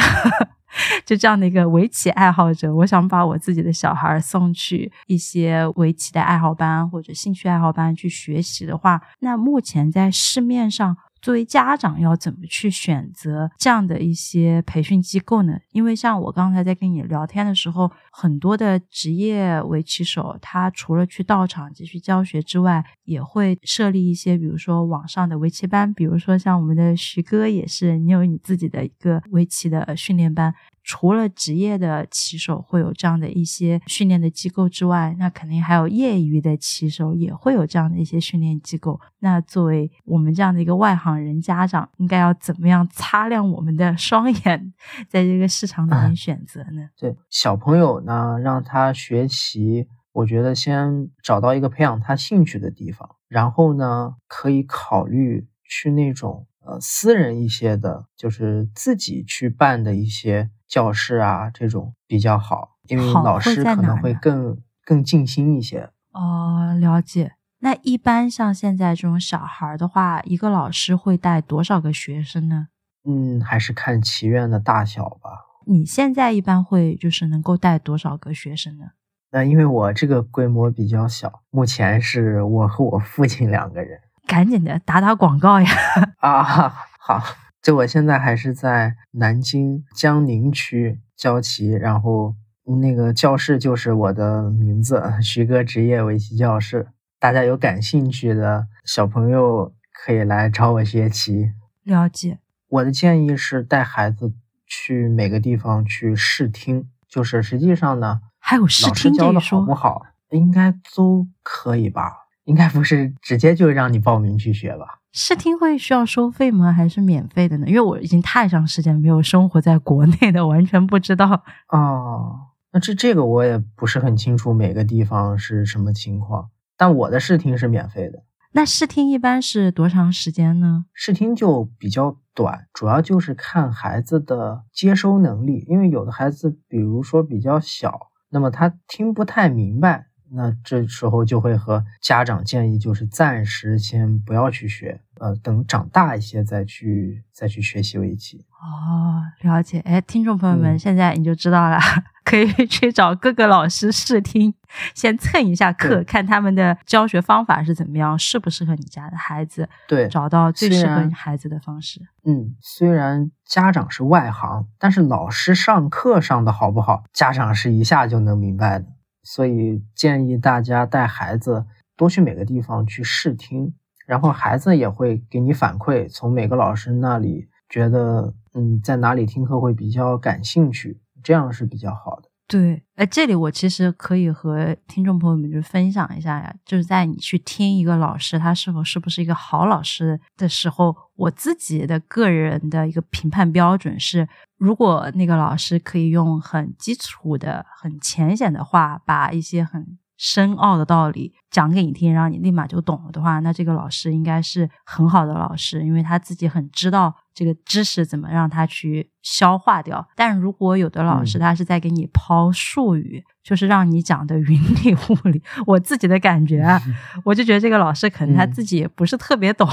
[1.05, 10.97] 就这样的一个围棋爱好者，我想把我自己的小孩送去一些围棋的爱好班或者兴趣爱好班去学习的话，那目前在市面上。
[11.21, 15.57] 作为家长要怎么去选择这样的一些培训机构呢？
[15.71, 30.53] 因为像我刚才在跟你聊天的时候，很多的职业围棋手，他除了去道场继续教学之外，也会设立一些，比如说网上的围棋班，比如说像我们的徐哥也是，你有你自己的一个围棋的训练班。
[30.85, 38.99] 除了职业的棋手会有这样的一些训练的机构之外，那肯定还有业余的棋手也会有这样的一些训练机构。
[39.19, 44.73] 那作为我们这样的一个外行人家长，应该要怎么样擦亮我们的双眼，
[45.07, 46.89] 在这个市场里面选择呢？
[46.99, 60.49] 对小朋友呢，让他学习，我觉得先找到一个培养他兴趣的地方，然后呢，可以考虑去那种呃私人一些的，就是自己去办的一些。
[60.65, 65.91] 教室啊，这种比较好，因为老师可能会更更尽心一些。
[66.13, 67.33] 哦，了解。
[67.59, 72.69] 那一般像现在这种小孩的话，一个老师会带多少个学生呢？
[73.07, 75.45] 嗯，还是看棋院的大小吧。
[75.65, 78.91] 你现在一般会就是能够带多少个学生呢？
[79.31, 83.99] 那因为我这个规模比较小，目前是我和我父亲两个人。
[84.27, 85.67] 赶紧的打打广告呀！
[86.19, 87.21] 啊，好。
[87.61, 92.35] 就我现在还是在南京江宁区教棋，然后
[92.81, 96.87] 那个教室就是我的名字——徐哥职业围棋教室。
[97.19, 101.53] 大家有感兴趣的小朋友可以来找我学棋。
[101.83, 102.39] 了解。
[102.67, 104.33] 我的建议是带孩子
[104.75, 112.11] 去每个地方去试听，就是实际上呢，还有试听教的好不好，应该都可以吧？
[112.45, 114.99] 应该不是直接就让你报名去学吧？
[115.11, 116.73] 试听会需要收费吗？
[116.73, 117.67] 还是免费的呢？
[117.67, 121.43] 因为我已经太长时间没有生活在国内的，完全不知道。
[121.69, 122.39] 哦，
[122.71, 126.49] 那这这个我也不是很清楚每个地方是什么情况。
[126.75, 128.23] 但我的试听是免费的。
[128.53, 130.85] 那试听一般是多长时间呢？
[130.93, 135.65] 试听就比较短，主要就是看孩子的接收能力。
[135.67, 140.07] 因为有的孩子，比如说比较小，那么他听不太明白。
[140.35, 148.43] 那这时候就会和家长建议，就是暂时先不要去学，呃，等长大一些再去再去学习围棋。
[148.59, 149.79] 哦，了解。
[149.81, 151.77] 哎，听众朋友们，现在你就知道了，
[152.23, 154.53] 可以 去找各个老师试听，
[154.95, 162.01] 先蹭一下课，看他们的教学方法是怎么样，适不适合你家的孩子，对，找到最适合你孩子的方式。
[162.25, 168.85] 嗯，虽然家长是外行，但是老师上课上的好不好，家长是一下就能明白的。
[169.23, 173.73] 所以建议大家带孩子多去每个地方去试听，
[174.05, 182.29] 然后孩子也会给你反馈，从每个老师那里觉得，嗯，在哪里听课会比较感兴趣，这样是比较好的。
[182.45, 210.07] 对，哎，这里我其实可以和听众朋友们就分享一下呀，就是在你去听一个老师他是否是不是一个好老师的时候，我自己的个人的一个评判标准是，如果那个老师可以用很基础的、很浅显的话，把一些很深奥的道理讲给你听，让你立马就懂了的话，那这个老师应该是很好的老师，因为他自己很知道这个知识怎么让他去消化掉。
[210.15, 211.41] 但如果有的老师嗯。
[211.41, 216.81] 他是在给你抛术语，就是让你讲的云里雾里，我自己的感觉啊，
[217.25, 218.51] 我就觉得这个老师可能他嗯。
[218.53, 219.67] 自己也不是特别懂，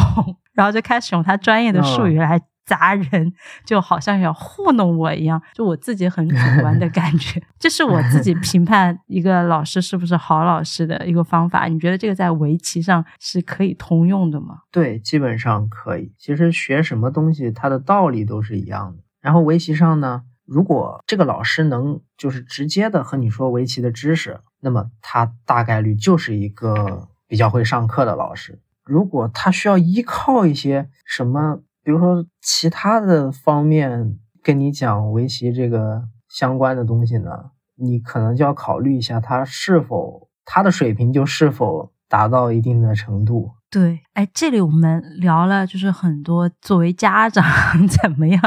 [0.53, 3.33] 然后就开始用他专业的术语来砸人，
[3.65, 11.67] 就好像要糊弄我一样，就我自己很主观的感觉， 这是我自己评判一个老师是不是好老师的一个方法。
[11.67, 14.61] 你觉得这个在围棋上是可以通用的吗？
[14.71, 16.13] 对，基本上可以。
[16.17, 19.03] 其实学什么东西，它的道理都是一样的。
[19.21, 28.61] 然后围棋上呢，如果这个老师能就是直接的和你说围棋的知识，那么他大概率就是一个比较会上课的老师。
[28.85, 37.31] 如果他需要依靠一些什么，比如说其他的方面跟你讲围棋这个相关的东西呢，
[37.75, 43.51] 你可能就要考虑一下他是否他的水平就是否达到一定的程度。
[43.69, 47.45] 对，哎，这里我们聊了，就是很多作为家长
[48.01, 48.41] 怎么样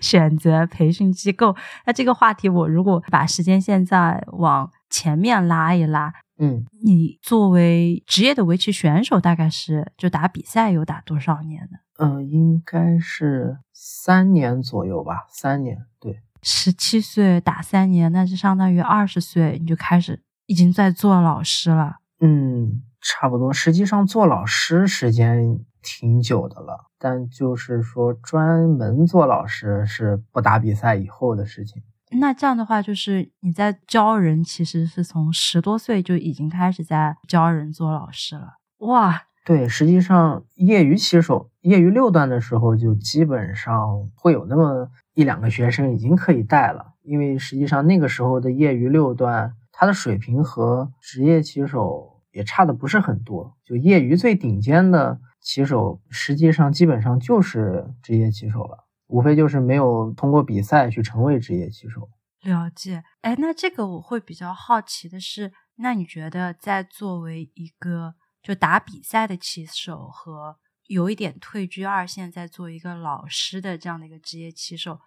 [0.00, 1.54] 选择培训机构。
[1.86, 11.78] 那这个话题，我如果把时间现在往前面拉一拉，嗯，你作为职业的围棋选手，大概是就打比赛有打多少年呢？
[12.00, 15.76] 呃，应该是三年左右吧，三年。
[16.00, 21.96] 对，十七岁打三年，那就相当于二十岁你就开始已经在做老师了。
[22.20, 23.52] 嗯，差不多。
[23.52, 31.82] 实际上做老师时间挺久的了，但就是说专门做老师是不打比赛以后的事情。
[32.18, 38.54] 那这样的话，就是你在教人，其实是从十多岁就已经开始在教人做老师了。
[38.78, 53.56] 哇，对，实际上业余棋手、业余六段的时候，就基本上会有那么一两个学生已经可以带了，因为实际上那个时候的业余六段，他的水平和职业棋手也差的不是很多。
[53.64, 62.08] 就业余最顶尖的棋手，实际上基本上就是职业棋手了，无非就是没有通过比赛去成为职业棋手。
[62.42, 63.02] 了解。
[63.20, 70.56] 哎，那这个我会比较好奇的是，那你觉得在作为一个就打比赛的棋手和
[70.90, 74.98] 有一点退居二线，在做一个老师的这样的一个职业棋手，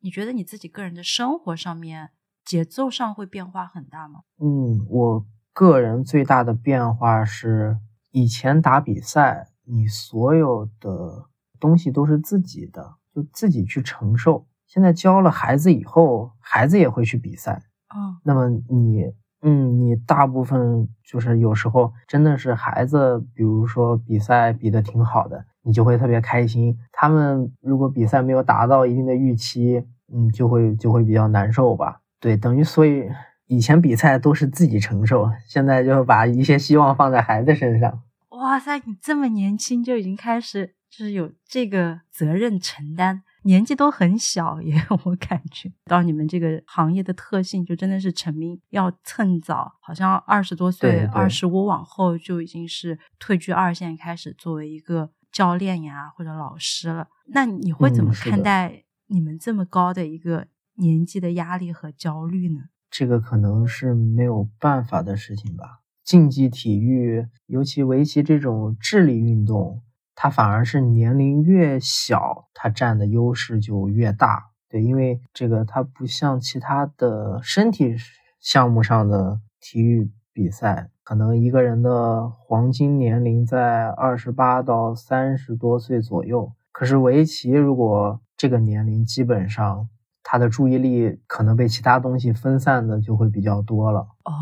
[0.00, 2.08] 你觉得你自己个人的生活上面
[2.42, 4.20] 节奏上会变化很大吗？
[4.38, 7.78] 嗯，我个人最大的变化是，
[8.12, 11.28] 以前打比赛，你所有的
[11.60, 14.46] 东西都是自己的，就自己去承受。
[14.66, 17.62] 现在教了孩子以后，孩子也会去比赛，
[17.94, 26.76] 嗯，那么你，嗯，你大部分就是有时候真的是孩子，比如说比赛比的挺好的，你就会特别开心。
[26.90, 32.00] 他们如果比赛没有达到一定的预期，嗯，就会就会比较难受吧。
[32.18, 33.08] 对，等于所以
[33.46, 38.02] 以前比赛都是自己承受，现在就把一些希望放在孩子身上。
[38.30, 57.06] 哇塞，你这么年轻就已经开始就是有这个责任承担，年纪都很小耶， 我感觉到你们这个行业的特性，就真的是成名要趁早，好像二十多岁、二十五往后就已经是退居二线，开始作为一个教练呀或者老师了。
[57.28, 62.62] 那你会怎么看待你们这么高的一个年纪的压力和焦虑呢？
[62.90, 65.82] 这个可能是没有办法的事情吧。
[66.02, 69.82] 竞技体育，尤其围棋这种智力运动，
[70.16, 74.46] 他反而是年龄越小，他占的优势就越大。
[74.68, 77.94] 对，因为这个他不像其他的身体
[78.40, 86.50] 项目上的体育比赛，可能一个人的黄金年龄在二十八到三十多岁左右。
[86.72, 89.88] 可是围棋，如果这个年龄基本上
[90.28, 94.00] 他的注意力可能被其他东西分散的就会比较多了。
[94.24, 94.32] 哦，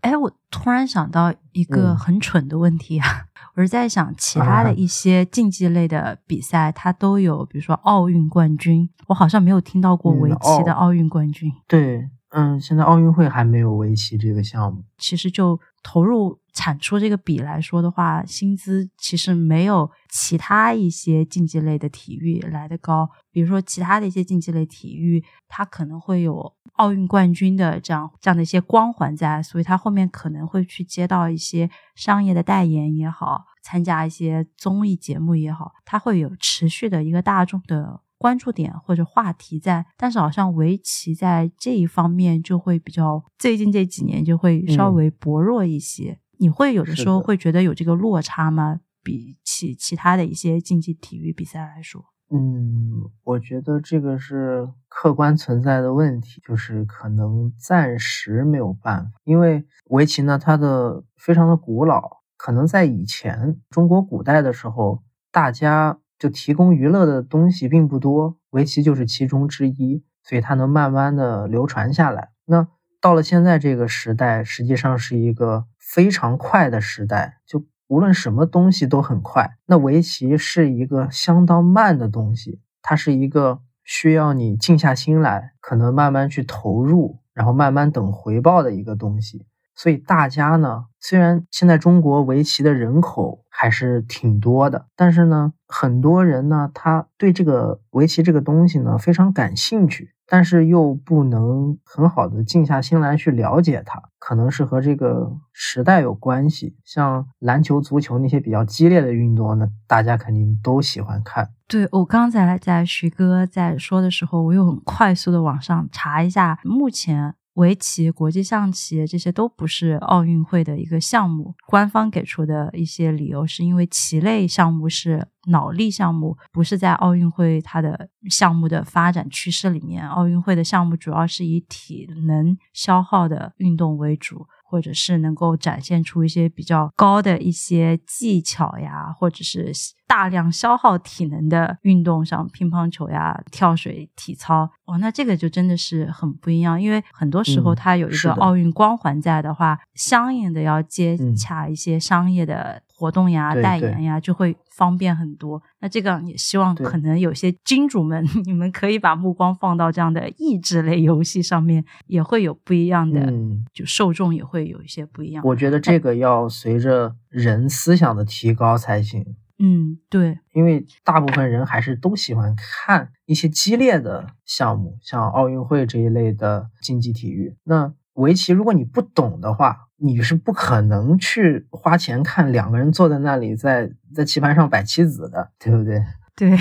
[0.00, 3.06] 哎，我突然想到一个嗯很蠢的问题啊，
[3.54, 11.52] 我是在想，其他的啊一些竞技类的比赛，它都有，比如说奥运冠军，我好像没有听到过嗯围棋的奥奥运冠军。
[11.68, 14.82] 对，嗯，现在奥运会还没有围棋这个项目。
[14.98, 23.08] 其实就投入产出这个比来说的话，薪资其实没有其他一些竞技类的体育来的高。
[23.30, 38.00] 比如说其他的一些竞技类体育，它可能会有奥运冠军的这样这样的一些光环在，所以它后面可能会去接到一些商业的代言也好，参加一些综艺节目也好，它会有持续的一个大众的。
[38.18, 46.18] 关注点或者话题在，但是好像围棋在这一方面就会比较最近这几年就会稍微薄弱一些。
[46.38, 48.80] 你会有的时候会觉得有这个落差吗？
[49.02, 65.98] 比起其他的一些竞技体育比赛来说，嗯，我觉得这个是客观存在的问题，就是可能暂时没有办法，因为围棋呢，它的非常的古老，可能在以前中国古代的时候，大家。
[66.18, 72.30] 就提供娱乐的东西并不多，围棋就是其中之一，所以它能慢慢的流传下来。
[72.44, 72.68] 那
[73.00, 79.58] 到了现在这个时代，实际上是一个非常快的时代，就无论什么东西都很快。
[79.66, 89.46] 那围棋是一个相当慢的东西，它是一个需要你静下心来，可能慢慢去投入，然后慢慢等回报的一个东西。
[89.76, 106.74] 所以大家呢，虽然现在中国围棋的人口，还是挺多的，但是呢，很多人呢，他对这个围棋这个东西呢非常感兴趣，但是又不能很好的静下心来去了解它，可能是和这个时代有关系。
[106.86, 111.50] 像篮球、足球那些比较激烈的运动呢，大家肯定都喜欢看。
[111.68, 117.34] 对我刚才在徐哥在说的时候，我又很快速的往上查一下，目前。
[117.54, 121.54] 围棋、国际象棋这些都不是奥运会的一个项目。
[121.66, 130.08] 官方给出的一些理由是因为棋类项目是脑力项目，不是在奥运会它的项目的发展趋势里面。
[130.08, 134.46] 奥运会的项目主要是以体能消耗的运动为主。
[134.74, 139.72] 或者是能够展现出一些比较高的一些技巧呀，或者是
[140.08, 146.82] 大量消耗体能的运动，像乒乓球呀、跳水、体操，哦，那这个就真的是很不一样。
[146.82, 152.82] 因为很多时候它有一个奥运光环在的话，相应的要接洽一些商业的。
[152.96, 155.62] 活动呀，代言呀，就会方便很多。
[155.80, 165.44] 那这个也希望可能有些金主们， 你们可以把目光放到这样的益智类游戏上面，也会有不一样的，嗯就受众也会有一些不一样。
[165.44, 169.24] 我觉得这个要随着人思想的提高才行。
[169.60, 177.54] 嗯，对，因为大部分人还是都喜欢看一些激烈的项目，像奥运会这一类的竞技体育。
[177.62, 186.02] 那围棋，如果你不懂的话，你是不可能去花钱看两个人坐在那里在在棋盘上摆棋子的，对不对？
[186.36, 186.56] 对，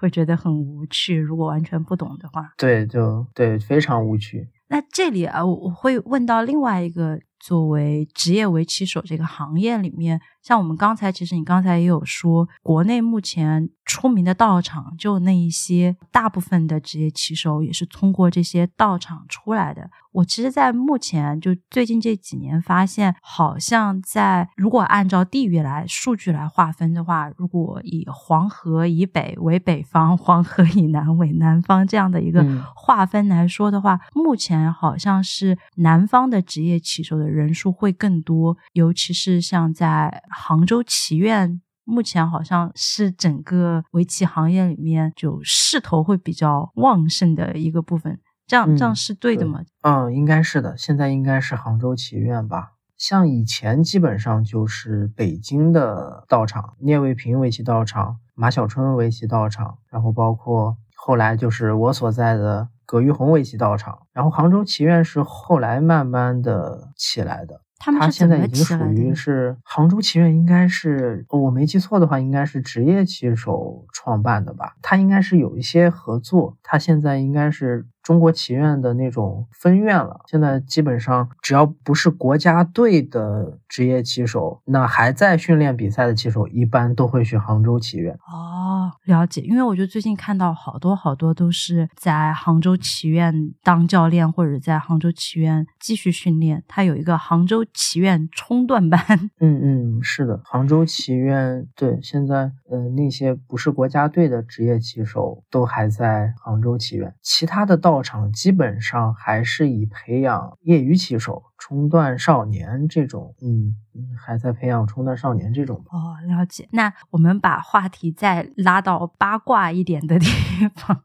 [0.00, 1.16] 会觉得很无趣。
[1.16, 4.48] 如果完全不懂的话，对，就对，非常无趣。
[4.68, 10.20] 那这里啊，我我会问到另外一个，作为职业围棋手这个行业里面。
[10.46, 19.90] 像我们刚才，其实你刚才也有说，国内目前出名的道场就那一些，大部分的职业棋手也是通过这些道场出来的。
[20.12, 32.42] 我其实，在目前就最近这几年发现，好像在如果按照地域来数据来划分的话，如果以黄河以北为北方，黄河以南为南方这样的一个
[32.74, 40.22] 划分来说的话，目前好像是南方的职业棋手的人数会更多，尤其是像在。
[40.36, 49.60] 杭州棋院目前好像是整个围棋行业里面就势头会比较旺盛的一个部分，这样这样是对的吗？
[49.82, 50.76] 嗯，应该是的。
[50.76, 52.72] 现在应该是杭州棋院吧？
[52.98, 67.60] 像以前基本上就是北京的道场，聂卫平围棋道场、马小春围棋道场，然后包括后来就是我所在的葛玉红围棋道场，然后杭州棋院是后来慢慢的起来的。
[67.92, 74.74] 他现在已经属于是杭州棋院，应该是我没记错的话，应该是职业棋手创办的吧？
[74.82, 77.86] 他应该是有一些合作，他现在应该是。
[78.06, 88.14] 中国棋院的那种分院了，现在基本上只要不是国家队的职业棋手，那还在训练比赛的棋手，一般都会去杭州棋院。
[88.28, 89.40] 哦，了解。
[89.40, 96.62] 因为我觉得最近看到好多好多都是在杭州棋院当教练，或者在杭州棋院继续训练。
[96.68, 99.00] 他有一个杭州棋院冲段班。
[99.40, 107.95] 嗯嗯，是的，杭州棋院对现在呃那些不是国家队的职业棋手都还在杭州棋院，其他的道。
[107.96, 115.82] 道场基本上还是以培养业余棋手、冲段少年这种，嗯嗯，还在培养冲段少年这种。
[115.88, 116.68] 哦，了解。
[116.72, 120.26] 那我们把话题再拉到八卦一点的地
[120.74, 121.02] 方。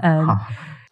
[0.00, 0.38] 嗯，好。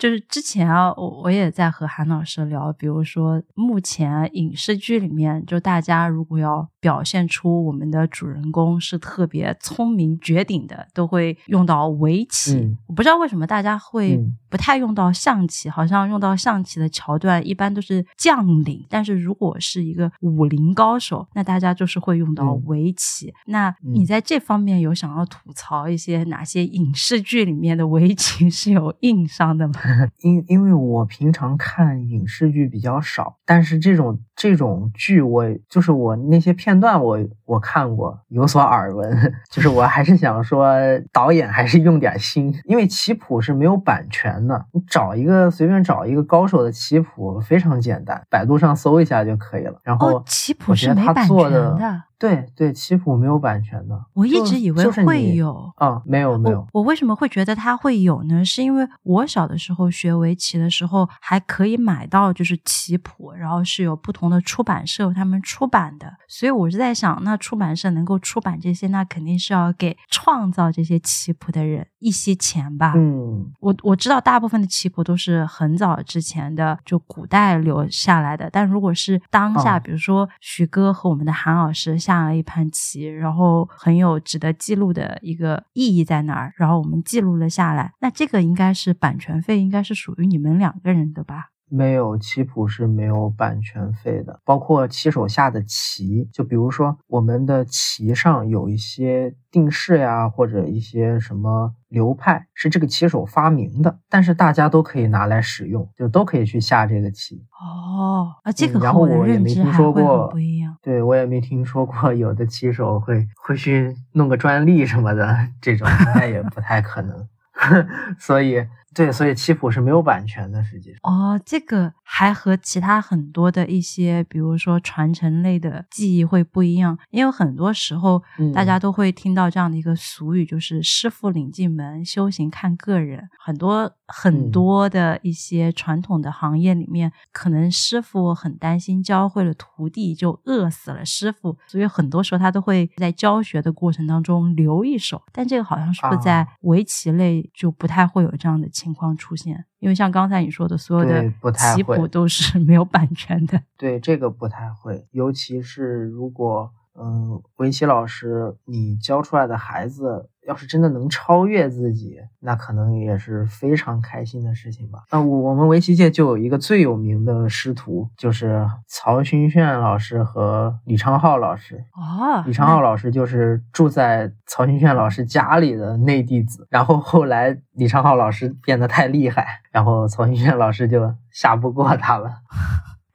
[0.01, 12.55] 就是之前啊，我我也在和韩老师聊，比如说目前影视剧里面，就大家如果要表现出我们的主人公是特别聪明绝顶的，都会用到围棋。
[12.55, 23.34] 嗯我不知道为什么大家会嗯不太用到象棋，好像用到象棋的桥段一般都是将领，但是如果是一个武林高手，那大家就是会用到嗯围棋。
[23.46, 29.74] 那你嗯在这方面有想要吐槽一些哪些影视剧里面的围棋是有硬伤的吗？
[30.20, 39.11] 因因为我平常看影视剧比较少，但是这种这种剧我就是我那些片段我我看过，有所耳闻。
[39.51, 40.74] 就是我还是想说，
[41.12, 49.78] 导演还是用点心，因为棋谱是没有版权的，你找一个随便找一个高手的棋谱非常简单，百度上搜一下就可以了。
[49.84, 55.70] 然后哦，棋谱是没版权的的，对对，棋谱没有版权的，我一直以为会有。
[55.76, 58.43] 啊，没有没有我，我为什么会觉得它会有呢？
[58.43, 72.94] 是因为我小的时候学围棋的时候，还可以买到就是棋谱，然后是有不同的出版社他们出版的，所以我是在想，那出版社能够出版这些，那肯定是要给创造这些棋谱的人一些钱吧。
[72.96, 78.48] 嗯我我知道大部分的棋谱都是很早之前的，就古代留下来的。
[78.50, 91.50] 但如果是当下，哦比如说徐哥和我们的韩老师下了一盘棋，然后很有值得记录的一个意义在那儿，然后我们记录了下来，那这个应该是版权费，应该是属于你们两个人的吧？
[91.70, 107.42] 没有棋谱是没有版权费的，包括棋手下的棋，就比如说我们的棋上有一些定式呀，或者一些什么流派是这个棋手发明的，但是大家都可以拿来使用，就都可以去下这个棋。
[107.60, 110.76] 哦，啊，这嗯个然后我也没听说过不一样。
[110.82, 117.28] 对我也没听说过有的棋手会会去弄个专利什么的，这种应该也不太可能。
[118.18, 120.99] 所以对，所以棋谱是没有版权的，实际上。
[121.03, 133.28] 哦，这个还和其他很多的一些，比如说传承类的技艺会不一样，因为很多时候嗯大家都会听到这样的一个俗语，就是“师傅领进门，修行看个人”。
[133.38, 145.22] 很多很嗯多的一些传统的行业里面，可能师傅很担心教会了徒弟就饿死了师傅，所以很多时候他都会在教学的过程当中留一手。
[145.32, 149.64] 但这个好像是不在啊围棋类就不太会有这样的情况出现？
[149.78, 151.22] 因为像刚才你说的，所有的
[151.52, 153.60] 棋谱都是 没有版权的。
[153.76, 165.01] 对这个不太会，尤其是如果嗯，围棋老师你教出来的孩子要是真的能超越自己，那可能也是非常开心的事情吧。
[165.12, 171.84] 那我我们围棋界就有一个最有名的师徒，就是曹勋炫老师和李昌镐老师。
[171.95, 182.32] 哦，李昌镐老师就是住在曹勋炫老师家里的内弟子，然后后来李昌镐老师变得太厉害，然后曹勋炫老师就下不过他了。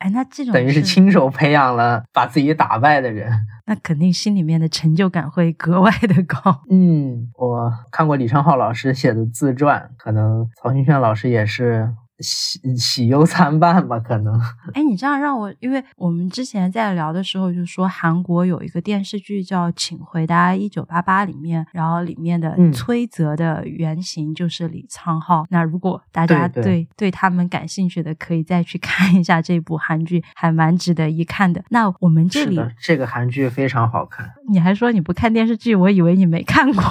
[0.06, 3.28] 哎，那这种等于是亲手培养了把自己打败的人。
[3.66, 6.62] 那肯定心里面的成就感会格外的高。
[6.70, 14.40] 嗯，我看过李昌镐老师写的自传，可能曹新轩老师也是喜喜忧参半吧，可能。
[14.74, 25.46] 哎，你这样让我，因为我们之前在聊的时候就说韩国有一个电视剧叫《请回答一九八八》里面，然后里面的嗯崔泽的原型就是李昌浩。
[25.50, 31.64] 那如果大家对对他们感兴趣的，可以再去看一下这部韩剧，还蛮值得一看的。
[31.70, 36.84] 那我们这里，这个韩剧非常好看你还说你不看电视剧，我以为你没看过。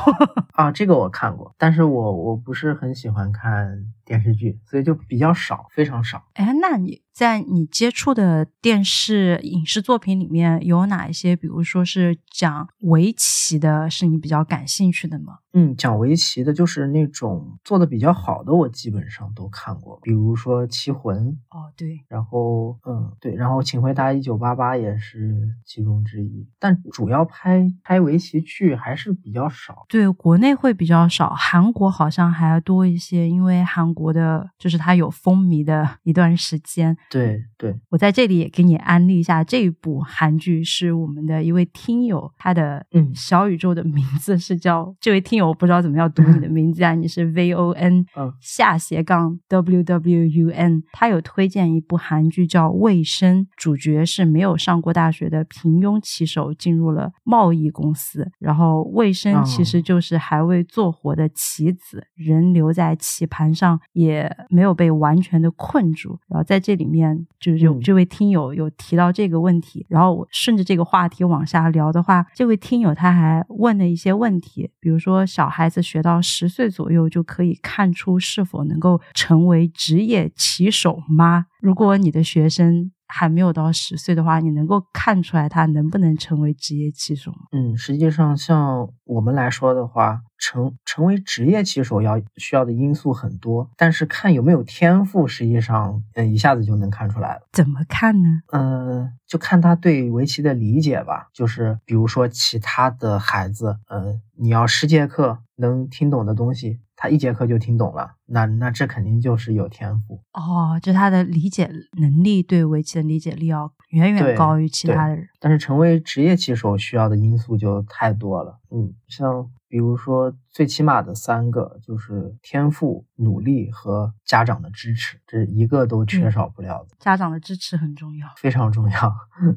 [0.53, 3.67] 啊，这个我看过，但是我我不是很喜欢看
[4.05, 6.29] 电视剧，所以就比较少，非常少。
[6.35, 15.39] 哎，那你在你接触的电视影视作品里面有哪一些，比如说是讲围棋的，是你比较感兴趣的吗？
[15.53, 29.85] 嗯，讲围棋的，就是那种做的比较好的，我基本上都看过，比如说《棋魂》，哦，对，然后嗯对，然后《请回答一九八八》也是其中之一，但主要拍拍围棋剧还是比较少。
[29.89, 36.97] 对，国内会比较少，韩国好像还要多一些，因为韩国的就是它有风靡的一段时间。
[37.11, 43.13] 对对，我在这里也给你安利一下，这一部韩剧是我们的一位听友，他的嗯。
[43.15, 48.33] 小宇宙的名字是叫这位听友，我不知道怎么样读你的名字啊，你是 V O N 嗯。
[48.41, 66.94] 下斜杠 W W U N，他有推荐一部韩剧叫《卫生》，主角是没有上过大学的平庸棋手进入了贸易公司，然后卫生其实就是还未做活的棋子，人留在棋盘上也没有被完全的困住，然后在这里面。
[66.95, 81.47] 面，就是有嗯这位听友有提到这个问题，然后我顺着这个话题往下聊的话，这位听友他还问了一些问题，比如说小孩子学到十岁左右就可以看出是否能够成为职业棋手吗？
[81.61, 87.39] 如果你的学生还没有到十岁的话，你能够看出来他能不能成为职业棋手吗？
[87.53, 97.43] 嗯，实际上像我们来说的话，成成为职业棋手要需要的因素很多，但是看有没有天赋，实际上嗯一下子就能看出来了。
[97.53, 98.29] 怎么看呢？
[98.53, 101.29] 嗯，就看他对围棋的理解吧。
[101.33, 110.23] 就是比如说其他的孩子，嗯，你要十节课能听懂的东西，他一节课就听懂了，那那这肯定就是有天赋。
[110.33, 115.29] 哦，就他的理解能力对围棋的理解力要远远高于其他的人。
[115.41, 118.59] 但是成为职业棋手需要的因素就太多了。
[118.71, 128.29] 嗯，像比如说最起码的三个，就是天赋、努力和家长的支持，这一个都缺少不了的，家长的支持很重要。
[128.37, 129.13] 非常重要。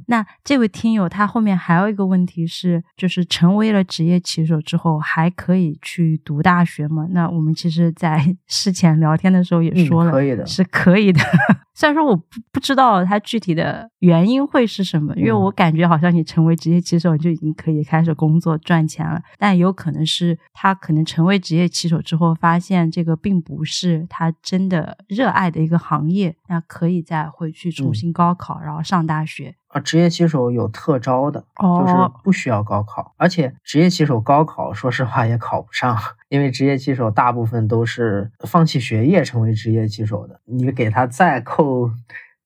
[0.07, 7.07] 那这位听友他后面还有一个问题是，就是成为了职业棋手之后，还可以去读大学吗？
[7.11, 11.19] 那我们其实，在 事前聊天的时候也嗯说了，可以的是可以的。
[11.75, 29.53] 虽然说我不不知道它具体的原因会是什么，因为嗯我感觉好像你成为职业棋手你就已经可以开始工作赚钱了，但有可能是他可能成为职业棋手之后，发现这个并不是他真的热爱的一个行业，那可以再回去重嗯新高考，然后上大学。
[29.67, 35.97] 啊，职业棋手有特招的，就是哦不需要高考，而且职业棋手高考，说实话也考不上，
[36.29, 41.91] 因为职业棋手大部分都是放弃学业成为职业棋手的，你给他再扣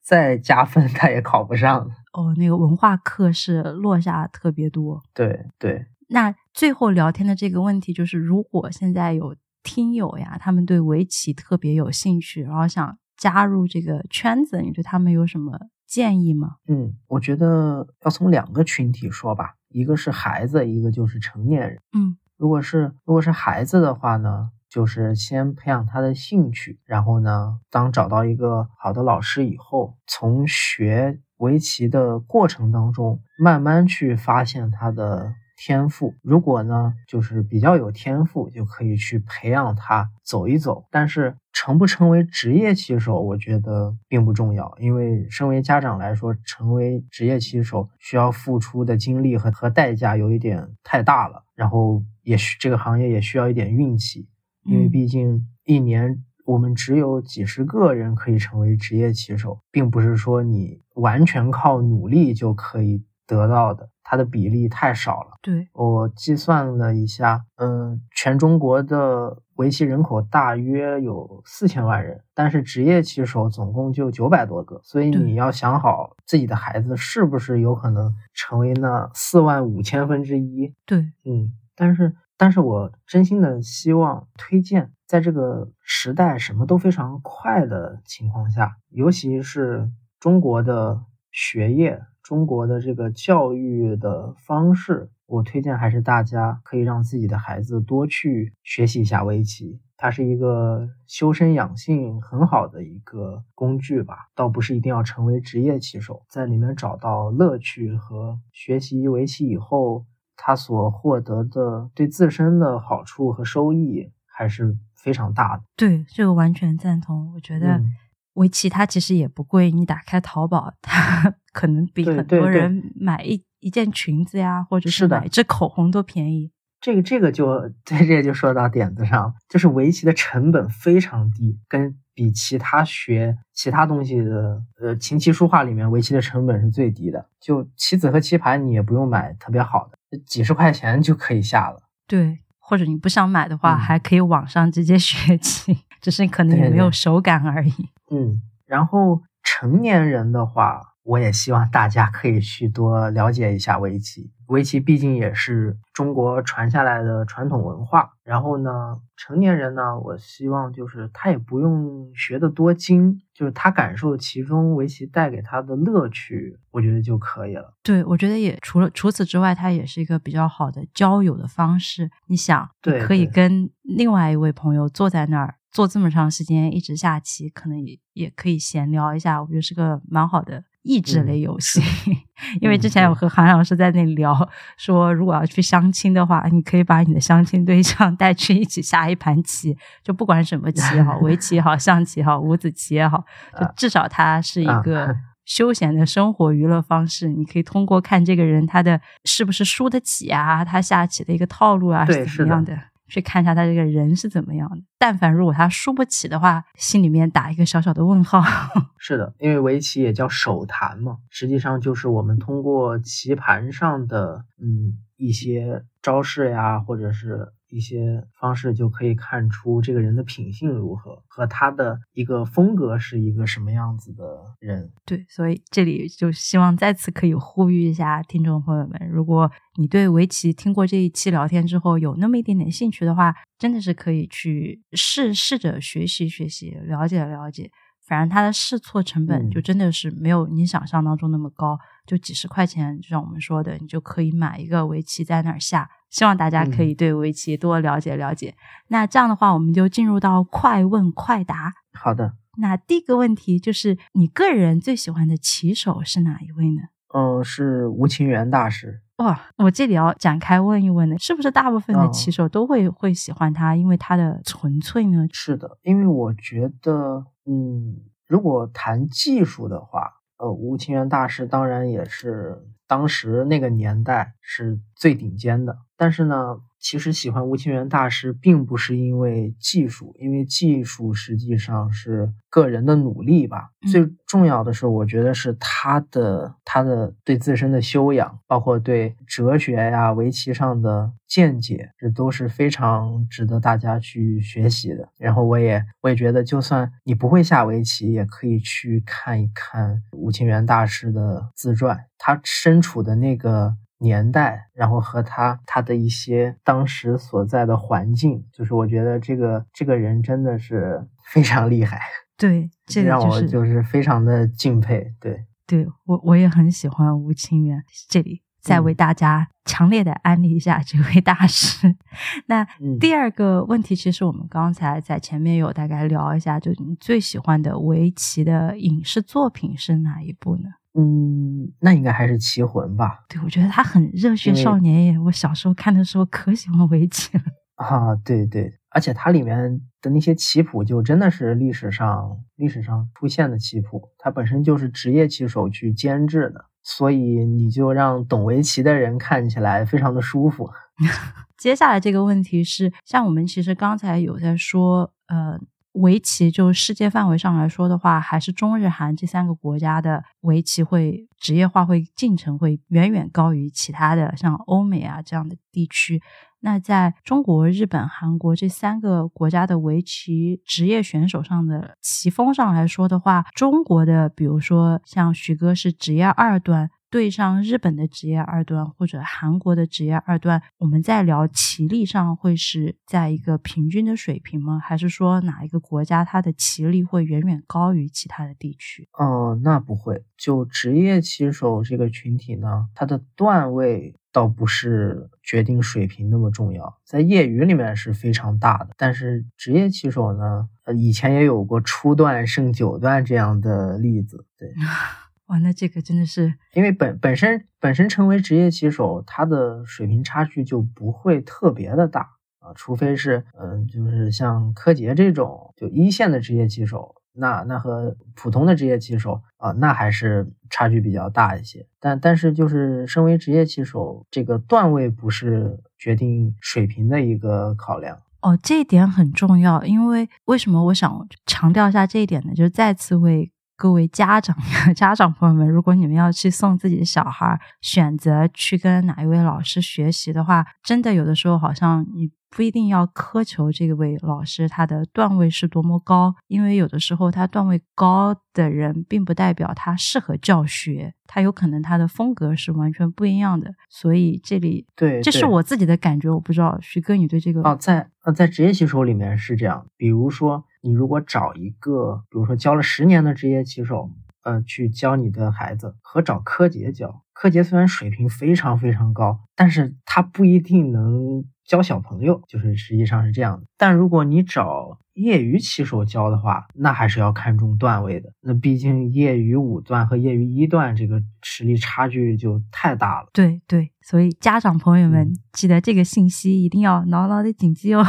[0.02, 1.88] 再加分，他也考不上。
[2.12, 5.00] 哦，那个文化课是落下特别多。
[5.14, 16.56] 对对，那最后聊天的这个问题就是，如果现在有听友呀，他们对围棋特别有兴趣，然后想加入这个圈子，你对他们有什么建议吗？
[16.68, 21.80] 嗯，我觉得要从两个群体说吧，一个是孩子，一个就是成年人。
[21.96, 35.32] 嗯如果是如果是孩子的话呢，就是先培养他的兴趣，然后呢，当找到一个好的老师以后，从学围棋的过程当中，慢慢去发现他的
[35.64, 36.12] 天赋。
[36.22, 40.84] 如果呢，就是比较有天赋，就可以去培养他走一走。
[40.90, 51.44] 但是成不成为职业棋手，我觉得并不重要，因为身为家长来说，成为职业棋手需要付出的精力和和代价有一点太大了。
[51.54, 54.26] 然后也需这个行业也需要一点运气，
[54.64, 65.38] 因为嗯毕竟一年我们只有几十个人可以成为职业棋手，并不是说你完全靠努力就可以得到的，它的比例太少了。
[65.40, 80.74] 对，我计算了一下，嗯，全中国的围棋人口大约有四千万人，但是职业棋手总共就九百多个，所以你要想好自己的孩子是不是有可能成为那四万五千分之一。
[80.86, 92.00] 对，嗯，但是，但是我真心的希望推荐，在这个时代什么都非常快的情况下，尤其是中国的学业、
[92.32, 99.78] 中国的这个教育的方式，我推荐还是大家可以让自己的孩子多去学习一下围棋。
[99.98, 115.64] 它是一个修身养性很好的一个工具吧，倒不是一定要成为职业棋手，在里面找到乐趣和学习围棋以后，他所获得的对自身的好处和收益还是非常大的。
[115.76, 117.30] 对，这个完全赞同。
[117.34, 117.92] 我觉得嗯
[118.36, 126.50] 围棋它其实也不贵，你打开淘宝，它可能比很多人买一一件裙子呀，或者是的买一支口红都便宜。
[126.80, 137.24] 这个这个就在这就说到点子上，就是围棋的成本非常低，跟比其他学其他东西的，呃，琴棋书画里面围棋的成本是最低的。
[137.40, 141.82] 就棋子和棋盘你也不用买特别好的，几十块钱就可以下了。
[142.08, 147.72] 对，或者你不想买的话，嗯还可以网上直接 学棋，只是可能你对对没有手感而已。
[148.10, 154.30] 嗯，然后成年人的话，我也希望大家可以去多了解一下围棋。
[154.48, 158.12] 围棋毕竟也是中国传下来的传统文化。
[158.22, 167.74] 然后呢，成年人呢，我希望就是他也不用学得多精，就是他感受其中围棋带给他的乐趣，我觉得就可以了。
[167.82, 172.10] 对，我觉得也除了除此之外，它也是一个比较好的交友的方式。
[172.26, 181.80] 你想，对可以跟另外一位朋友坐在那儿坐这么长时间一直下棋，可能也也可以闲聊一下，我觉得是个蛮好的益智类游戏。
[182.60, 184.36] 因为之前有和韩老师在那里聊，
[184.76, 193.24] 说如果要去相亲的话，你可以把你的相亲对象 带去一起下一盘棋，就不管什么棋也好，围棋也好，象棋也好，五子棋也好，
[193.58, 195.14] 就至少它是一个
[195.46, 197.28] 休闲的生活娱乐方式。
[197.28, 202.76] 你可以通过看这个人他的是不是输得起啊，他下棋的一个套路啊是怎么样的。
[203.12, 204.82] 去看一下他这个人是怎么样的。
[204.98, 208.42] 但凡如果他输不起的话，心里面打一个小小的问号。
[208.98, 217.52] 是的，因为围棋也叫手谈嘛，实际上就是我们通过棋盘上的嗯一些招式呀，或者是。
[217.72, 224.24] 一些方式就可以看出这个人的品性如何，和他的一个风格是一个什么样子的
[224.60, 224.92] 人。
[225.06, 237.70] 对，所以这里就希望再次可以呼吁一下听众朋友们，如果你对围棋听过这一期聊天之后有那么一点点兴趣的话，真的是可以去试试着学习学习，了解了解。
[238.06, 245.88] 反正它的试错成本就真的是没有你想象当中那么高，就几十块钱，就像我们说的，你就可以买一个围棋在那儿下。
[246.10, 248.54] 希望大家可以对围棋多了解了解。
[248.88, 251.72] 那这样的话，我们就进入到快问快答。
[251.94, 252.34] 好的。
[252.58, 256.82] 那第一个问题就是，你个人最喜欢的棋手是哪一位呢？
[257.14, 259.00] 嗯，是吴清源大师。
[259.22, 265.26] 哇，我这里要展开问一问呢，是不是大部分的棋手都会会喜欢他，因为他的纯粹呢？
[265.32, 267.96] 是的，因为我觉得，嗯，
[268.26, 272.66] 如果谈技术的话，呃，吴清源大师当然也是。
[272.88, 276.58] 当时那个年代是最顶尖的，但是呢。
[276.84, 283.70] 其实喜欢吴清源大师，并不是因为技术，因为技术实际上是个人的努力吧。
[283.88, 295.08] 最重要的是，我觉得是他的他的对自身的修养，包括对哲学呀、围棋上的见解，这都是非常值得大家去学习的。
[295.18, 303.76] 然后我也我也觉得，就算你不会下围棋，也可以去看一看吴清源大师的自传，他身处的那个。
[304.02, 312.00] 年代，然后和他他的一些当时所在的环境，就是我觉得这个这个人真的是 非常厉害，
[312.36, 315.14] 对，这个让我就是非常的敬佩。
[315.20, 321.96] 对，对我我也很喜欢吴清源，这里再为大家强烈的安利一下这位大师。
[322.46, 322.66] 那
[323.00, 330.68] 第二个问题，其实我们刚才在前面有大概聊一下，就你最喜欢的围棋的影视作品是哪一部呢？
[330.94, 333.24] 嗯，那应该还是棋魂吧。
[333.28, 335.18] 对，我觉得他很热血少年耶。
[335.18, 337.44] 我小时候看的时候可喜欢围棋了
[337.76, 338.14] 啊。
[338.16, 350.68] 对对，而且它里面的那些棋谱就真的是历史上历史上出现的棋谱，它本身就是职业棋手去监制的，所以你就让懂围棋的人看起来非常的舒服。
[351.56, 355.58] 接下来这个问题是，像我们其实刚才有在说，呃。
[355.92, 366.22] 围棋就世界范围上来说的话，还是中日韩这三个国家的围棋会职业化会进程会远远高于其他的像欧美啊这样的地区。
[366.60, 376.90] 那在中国、日本、韩国这三个国家的围棋职业选手上的棋风上来说的话，中国的比如说像徐哥是职业二段。
[377.12, 384.80] 对上日本的职业二段或者韩国的职业二段，我们在聊棋力上会是在一个平均的水平吗？
[384.82, 389.06] 还是说哪一个国家它的棋力会远远高于其他的地区？
[389.12, 390.24] 哦，那不会。
[390.38, 398.88] 就职业棋手这个群体呢，它的段位倒不是决定水平那么重要，在业余里面是非常大的。
[398.96, 404.72] 但是职业棋手呢，呃，以前也有过初段胜九段这样的例子，对。
[405.52, 412.22] 哇，那这个真的是，因为本本身本身成为职业棋手，他的水平差距就不会特别的大
[412.58, 421.86] 啊，除非是嗯，就是像柯洁这种就一线的职业棋手，那那和普通的职业棋手啊，那还是差距比较大一些。
[422.00, 429.84] 但但是就是身为职业棋手，这个段位不是决定水平的一个考量哦，这一点很重要。
[429.84, 432.54] 因为为什么我想强调一下这一点呢？
[432.54, 433.52] 就是再次为。
[433.82, 434.56] 各位家长、
[434.94, 453.74] 家长朋友们，如果你们要去送自己的小孩，选择去跟哪一位老师学习的话，真的有的时候好像你不一定要苛求这位老师他的段位是多么高，因为有的时候他段位高的人，并不代表他适合教学，他有可能他的风格是完全不一样的。
[453.90, 460.64] 所以这里对，这是我自己的感觉，我不知道徐哥你对这个哦，在呃在职业棋手里面是这样，比如说。
[460.82, 464.10] 你如果找一个，比如说教了十年的职业棋手，
[464.42, 473.66] 呃，去教你的孩子，和找柯洁教，柯洁虽然水平非常非常高，但是他不一定能教小朋友，就是实际上是这样的。
[473.78, 478.32] 但如果你找业余棋手教的话，那还是要看重段位的。
[478.40, 483.28] 那毕竟业余五段和业余一段这个实力差距就太大了。
[483.32, 488.04] 对对，所以家长朋友们记得这个信息一定要牢牢的谨记哦。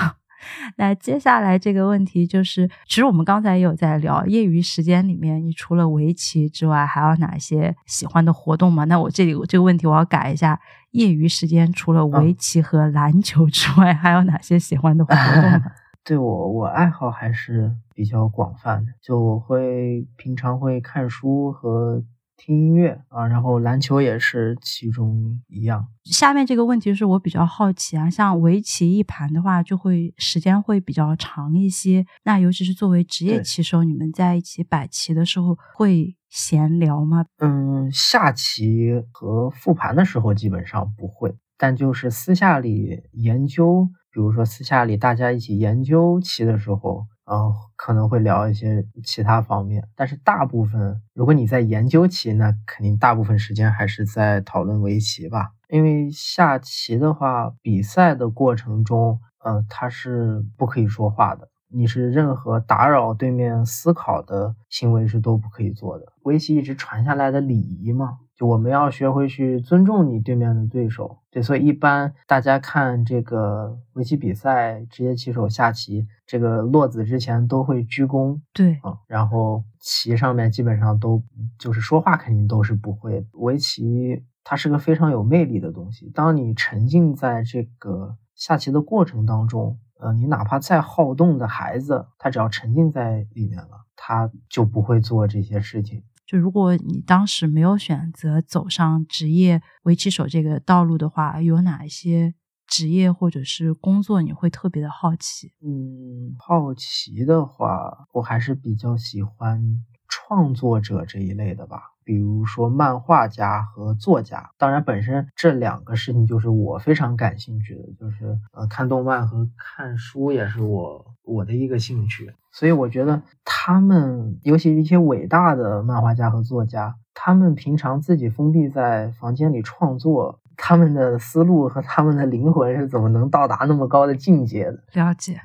[0.78, 8.84] 那接下来这个问题就是，其实我们刚才也有在聊，业余时间里面，你除了围棋之外，还有哪些喜欢的活动吗？
[8.86, 10.60] 那我这里这个问题我要改一下，
[10.92, 15.62] 业余时间除了围棋和篮球之外，还有哪些喜欢的活动？
[16.06, 22.04] 对我，我爱好还是比较广泛的，就我会平常会看书和。
[22.46, 25.88] 听音乐啊，然后篮球也是其中一样。
[26.04, 32.06] 下面这个问题是我比较好奇啊，像围棋一盘的话，就会时间会比较长一些。
[32.26, 37.24] 那尤其是作为职业棋手，你们在一起摆棋的时候会闲聊吗？
[37.38, 47.06] 嗯，下棋和复盘的时候基本上不会，但就是私下里研究，比如说私下里大家一起研究棋的时候。
[47.26, 55.52] 然后，可能会聊一些其他方面，但是大部分，如果你在研究棋，那肯定大部分时间还是在讨论围棋吧。
[55.70, 61.50] 因为下棋的话，比赛的过程中，呃，它是不可以说话的。
[61.76, 66.06] 你是任何打扰对面思考的行为是都不可以做的。
[66.24, 71.20] 围棋一直传下来的礼仪嘛，就我们要学会去尊重你对面的对手。
[71.30, 78.40] 对，所以一般大家看这个围棋比赛，职业棋手下棋，这个落子之前都会鞠躬。
[78.54, 81.22] 对啊，然后棋上面基本上都
[81.58, 83.26] 就是说话肯定都是不会。
[83.34, 89.78] 围棋它是个非常有魅力的东西，当你沉浸在这个下棋的过程当中。
[90.00, 96.04] 呃，你哪怕再好动的孩子，他只要沉浸在里面了，他就不会做这些事情。
[96.26, 102.34] 就如果你当时没有选择走上职业围棋手这个道路的话，有哪一些
[102.66, 105.52] 职业或者是工作你会特别的好奇？
[105.62, 111.93] 嗯，好奇的话，我还是比较喜欢创作者这一类的吧。
[112.04, 134.84] 比如说漫画家和作家，当然本身这两个事情就是我非常感兴趣的，就是呃看动漫和看书也是我我的一个兴趣，所以我觉得他们，尤其一些伟大的漫画家和作家，他们平常自己封闭在房间里创作，他们的思路和他们的灵魂是怎么能到达那么高的境界的？
[134.94, 135.40] 了解。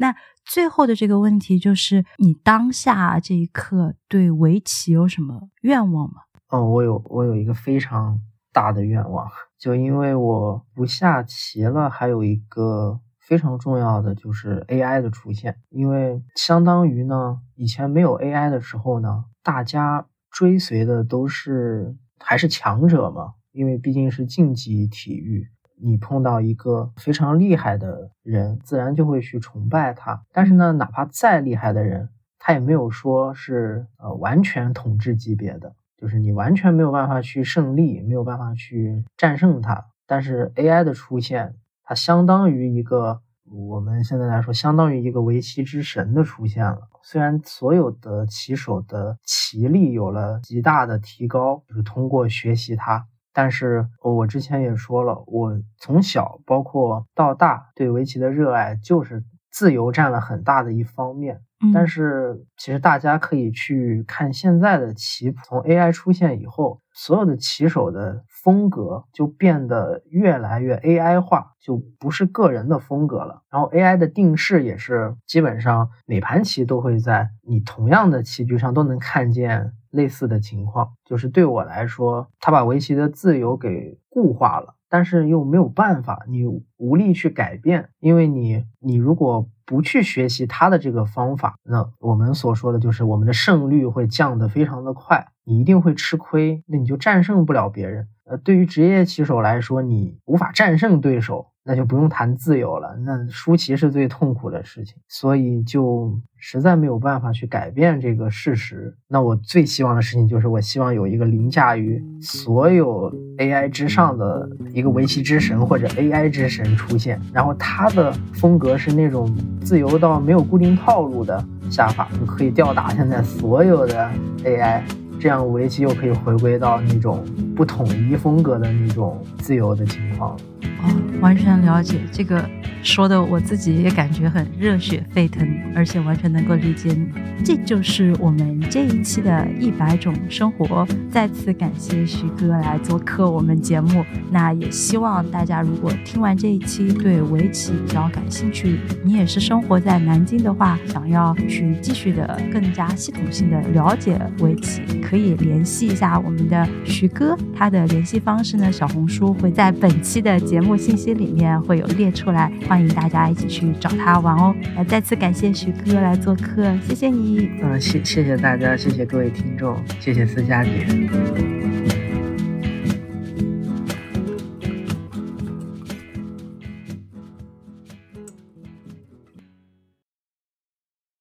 [0.00, 6.22] 那最后的这个问题就是，你当下这一刻对围棋有什么愿望吗？
[6.48, 8.20] 哦，我有，我有一个非常
[8.52, 9.28] 大的愿望，
[9.58, 25.48] 就因为我不下棋了，还有一个非常重要的就是 AI 的出现，因为相当于呢，以前没有 AI 的时候呢，大家追随的都是还是强者嘛，因为毕竟是竞技体育。
[25.80, 30.22] 你碰到一个非常厉害的人，自然就会去崇拜他。
[30.32, 32.08] 但是呢，哪怕再厉害的人，
[32.38, 39.86] 他也没有说是呃完全统治级别的，就是你完全没有办法去胜利，没有办法去战胜他。
[40.06, 41.54] 但是 AI 的出现，
[41.84, 43.20] 它相当于一个
[43.50, 46.88] 我们现在来说，相当于一个围棋之神的出现了。
[47.02, 53.06] 虽然所有的棋手的棋力有了极大的提高，就是通过学习它。
[53.40, 61.42] 但是我之前也说了，我从小包括到大对围棋的热爱就是自由占了很大的一方面。
[61.72, 73.42] 但是其实大家可以去看现在的棋谱，从 AI 出现以后，所有的棋手的风格就变得越来越 AI 化，就不是个人的风格了。
[73.50, 79.72] 然后 AI 的定式也是基本上每盘棋都会在你同样的棋局上都能看见。
[79.90, 86.44] 类似的情况，就是对我来说，他把围棋的自由给固化了，但是又没有办法，你
[86.76, 98.08] 无力去改变，因为你，你如果不去学习他的这个方法，那我们所说的就是我们的胜率会降得非常的快，你一定会吃亏，那你就战胜不了别人。
[98.28, 101.46] 呃，对于职业棋手来说，你无法战胜对手。
[101.64, 108.96] 那就不用谈自由了，那输棋是最痛苦的事情，所以就实在没有办法去改变这个事实。
[109.06, 124.10] 那我最希望的事情就是，我希望有一个凌驾于所有 AI 之上的一个围棋之神或者 AI 之神出现，然后他的风格是那种自由到没有固定套路的下法，就可以吊打现在所有的
[124.42, 124.80] AI。
[125.20, 127.24] 这样围棋又可以回归到那种
[127.56, 130.36] 不统一风格的那种自由的情况。
[130.82, 132.48] 哦，完全了解这个
[132.82, 135.48] 说的，我自己也感觉很热血沸腾。
[135.74, 137.06] 而且完全能够理解你。
[137.44, 140.86] 这就是我们这一期的一百种生活。
[141.08, 144.04] 再次感谢徐哥来做客我们节目。
[144.30, 157.36] 那也希望大家如果听完这一期对围棋比较感兴趣，你也是生活在南京的话，想要去继续的更加系统性的了解围棋，可以联系一下我们的徐哥。
[157.54, 164.54] 他的联系方式呢，小红书会在本期的节目信息里面会有列出来，欢迎大家一起去找他玩哦。
[164.76, 167.50] 来，再次感谢徐哥来做客，谢谢你。
[167.62, 171.87] 嗯，谢谢谢大家，谢谢各位听众，谢谢思佳姐。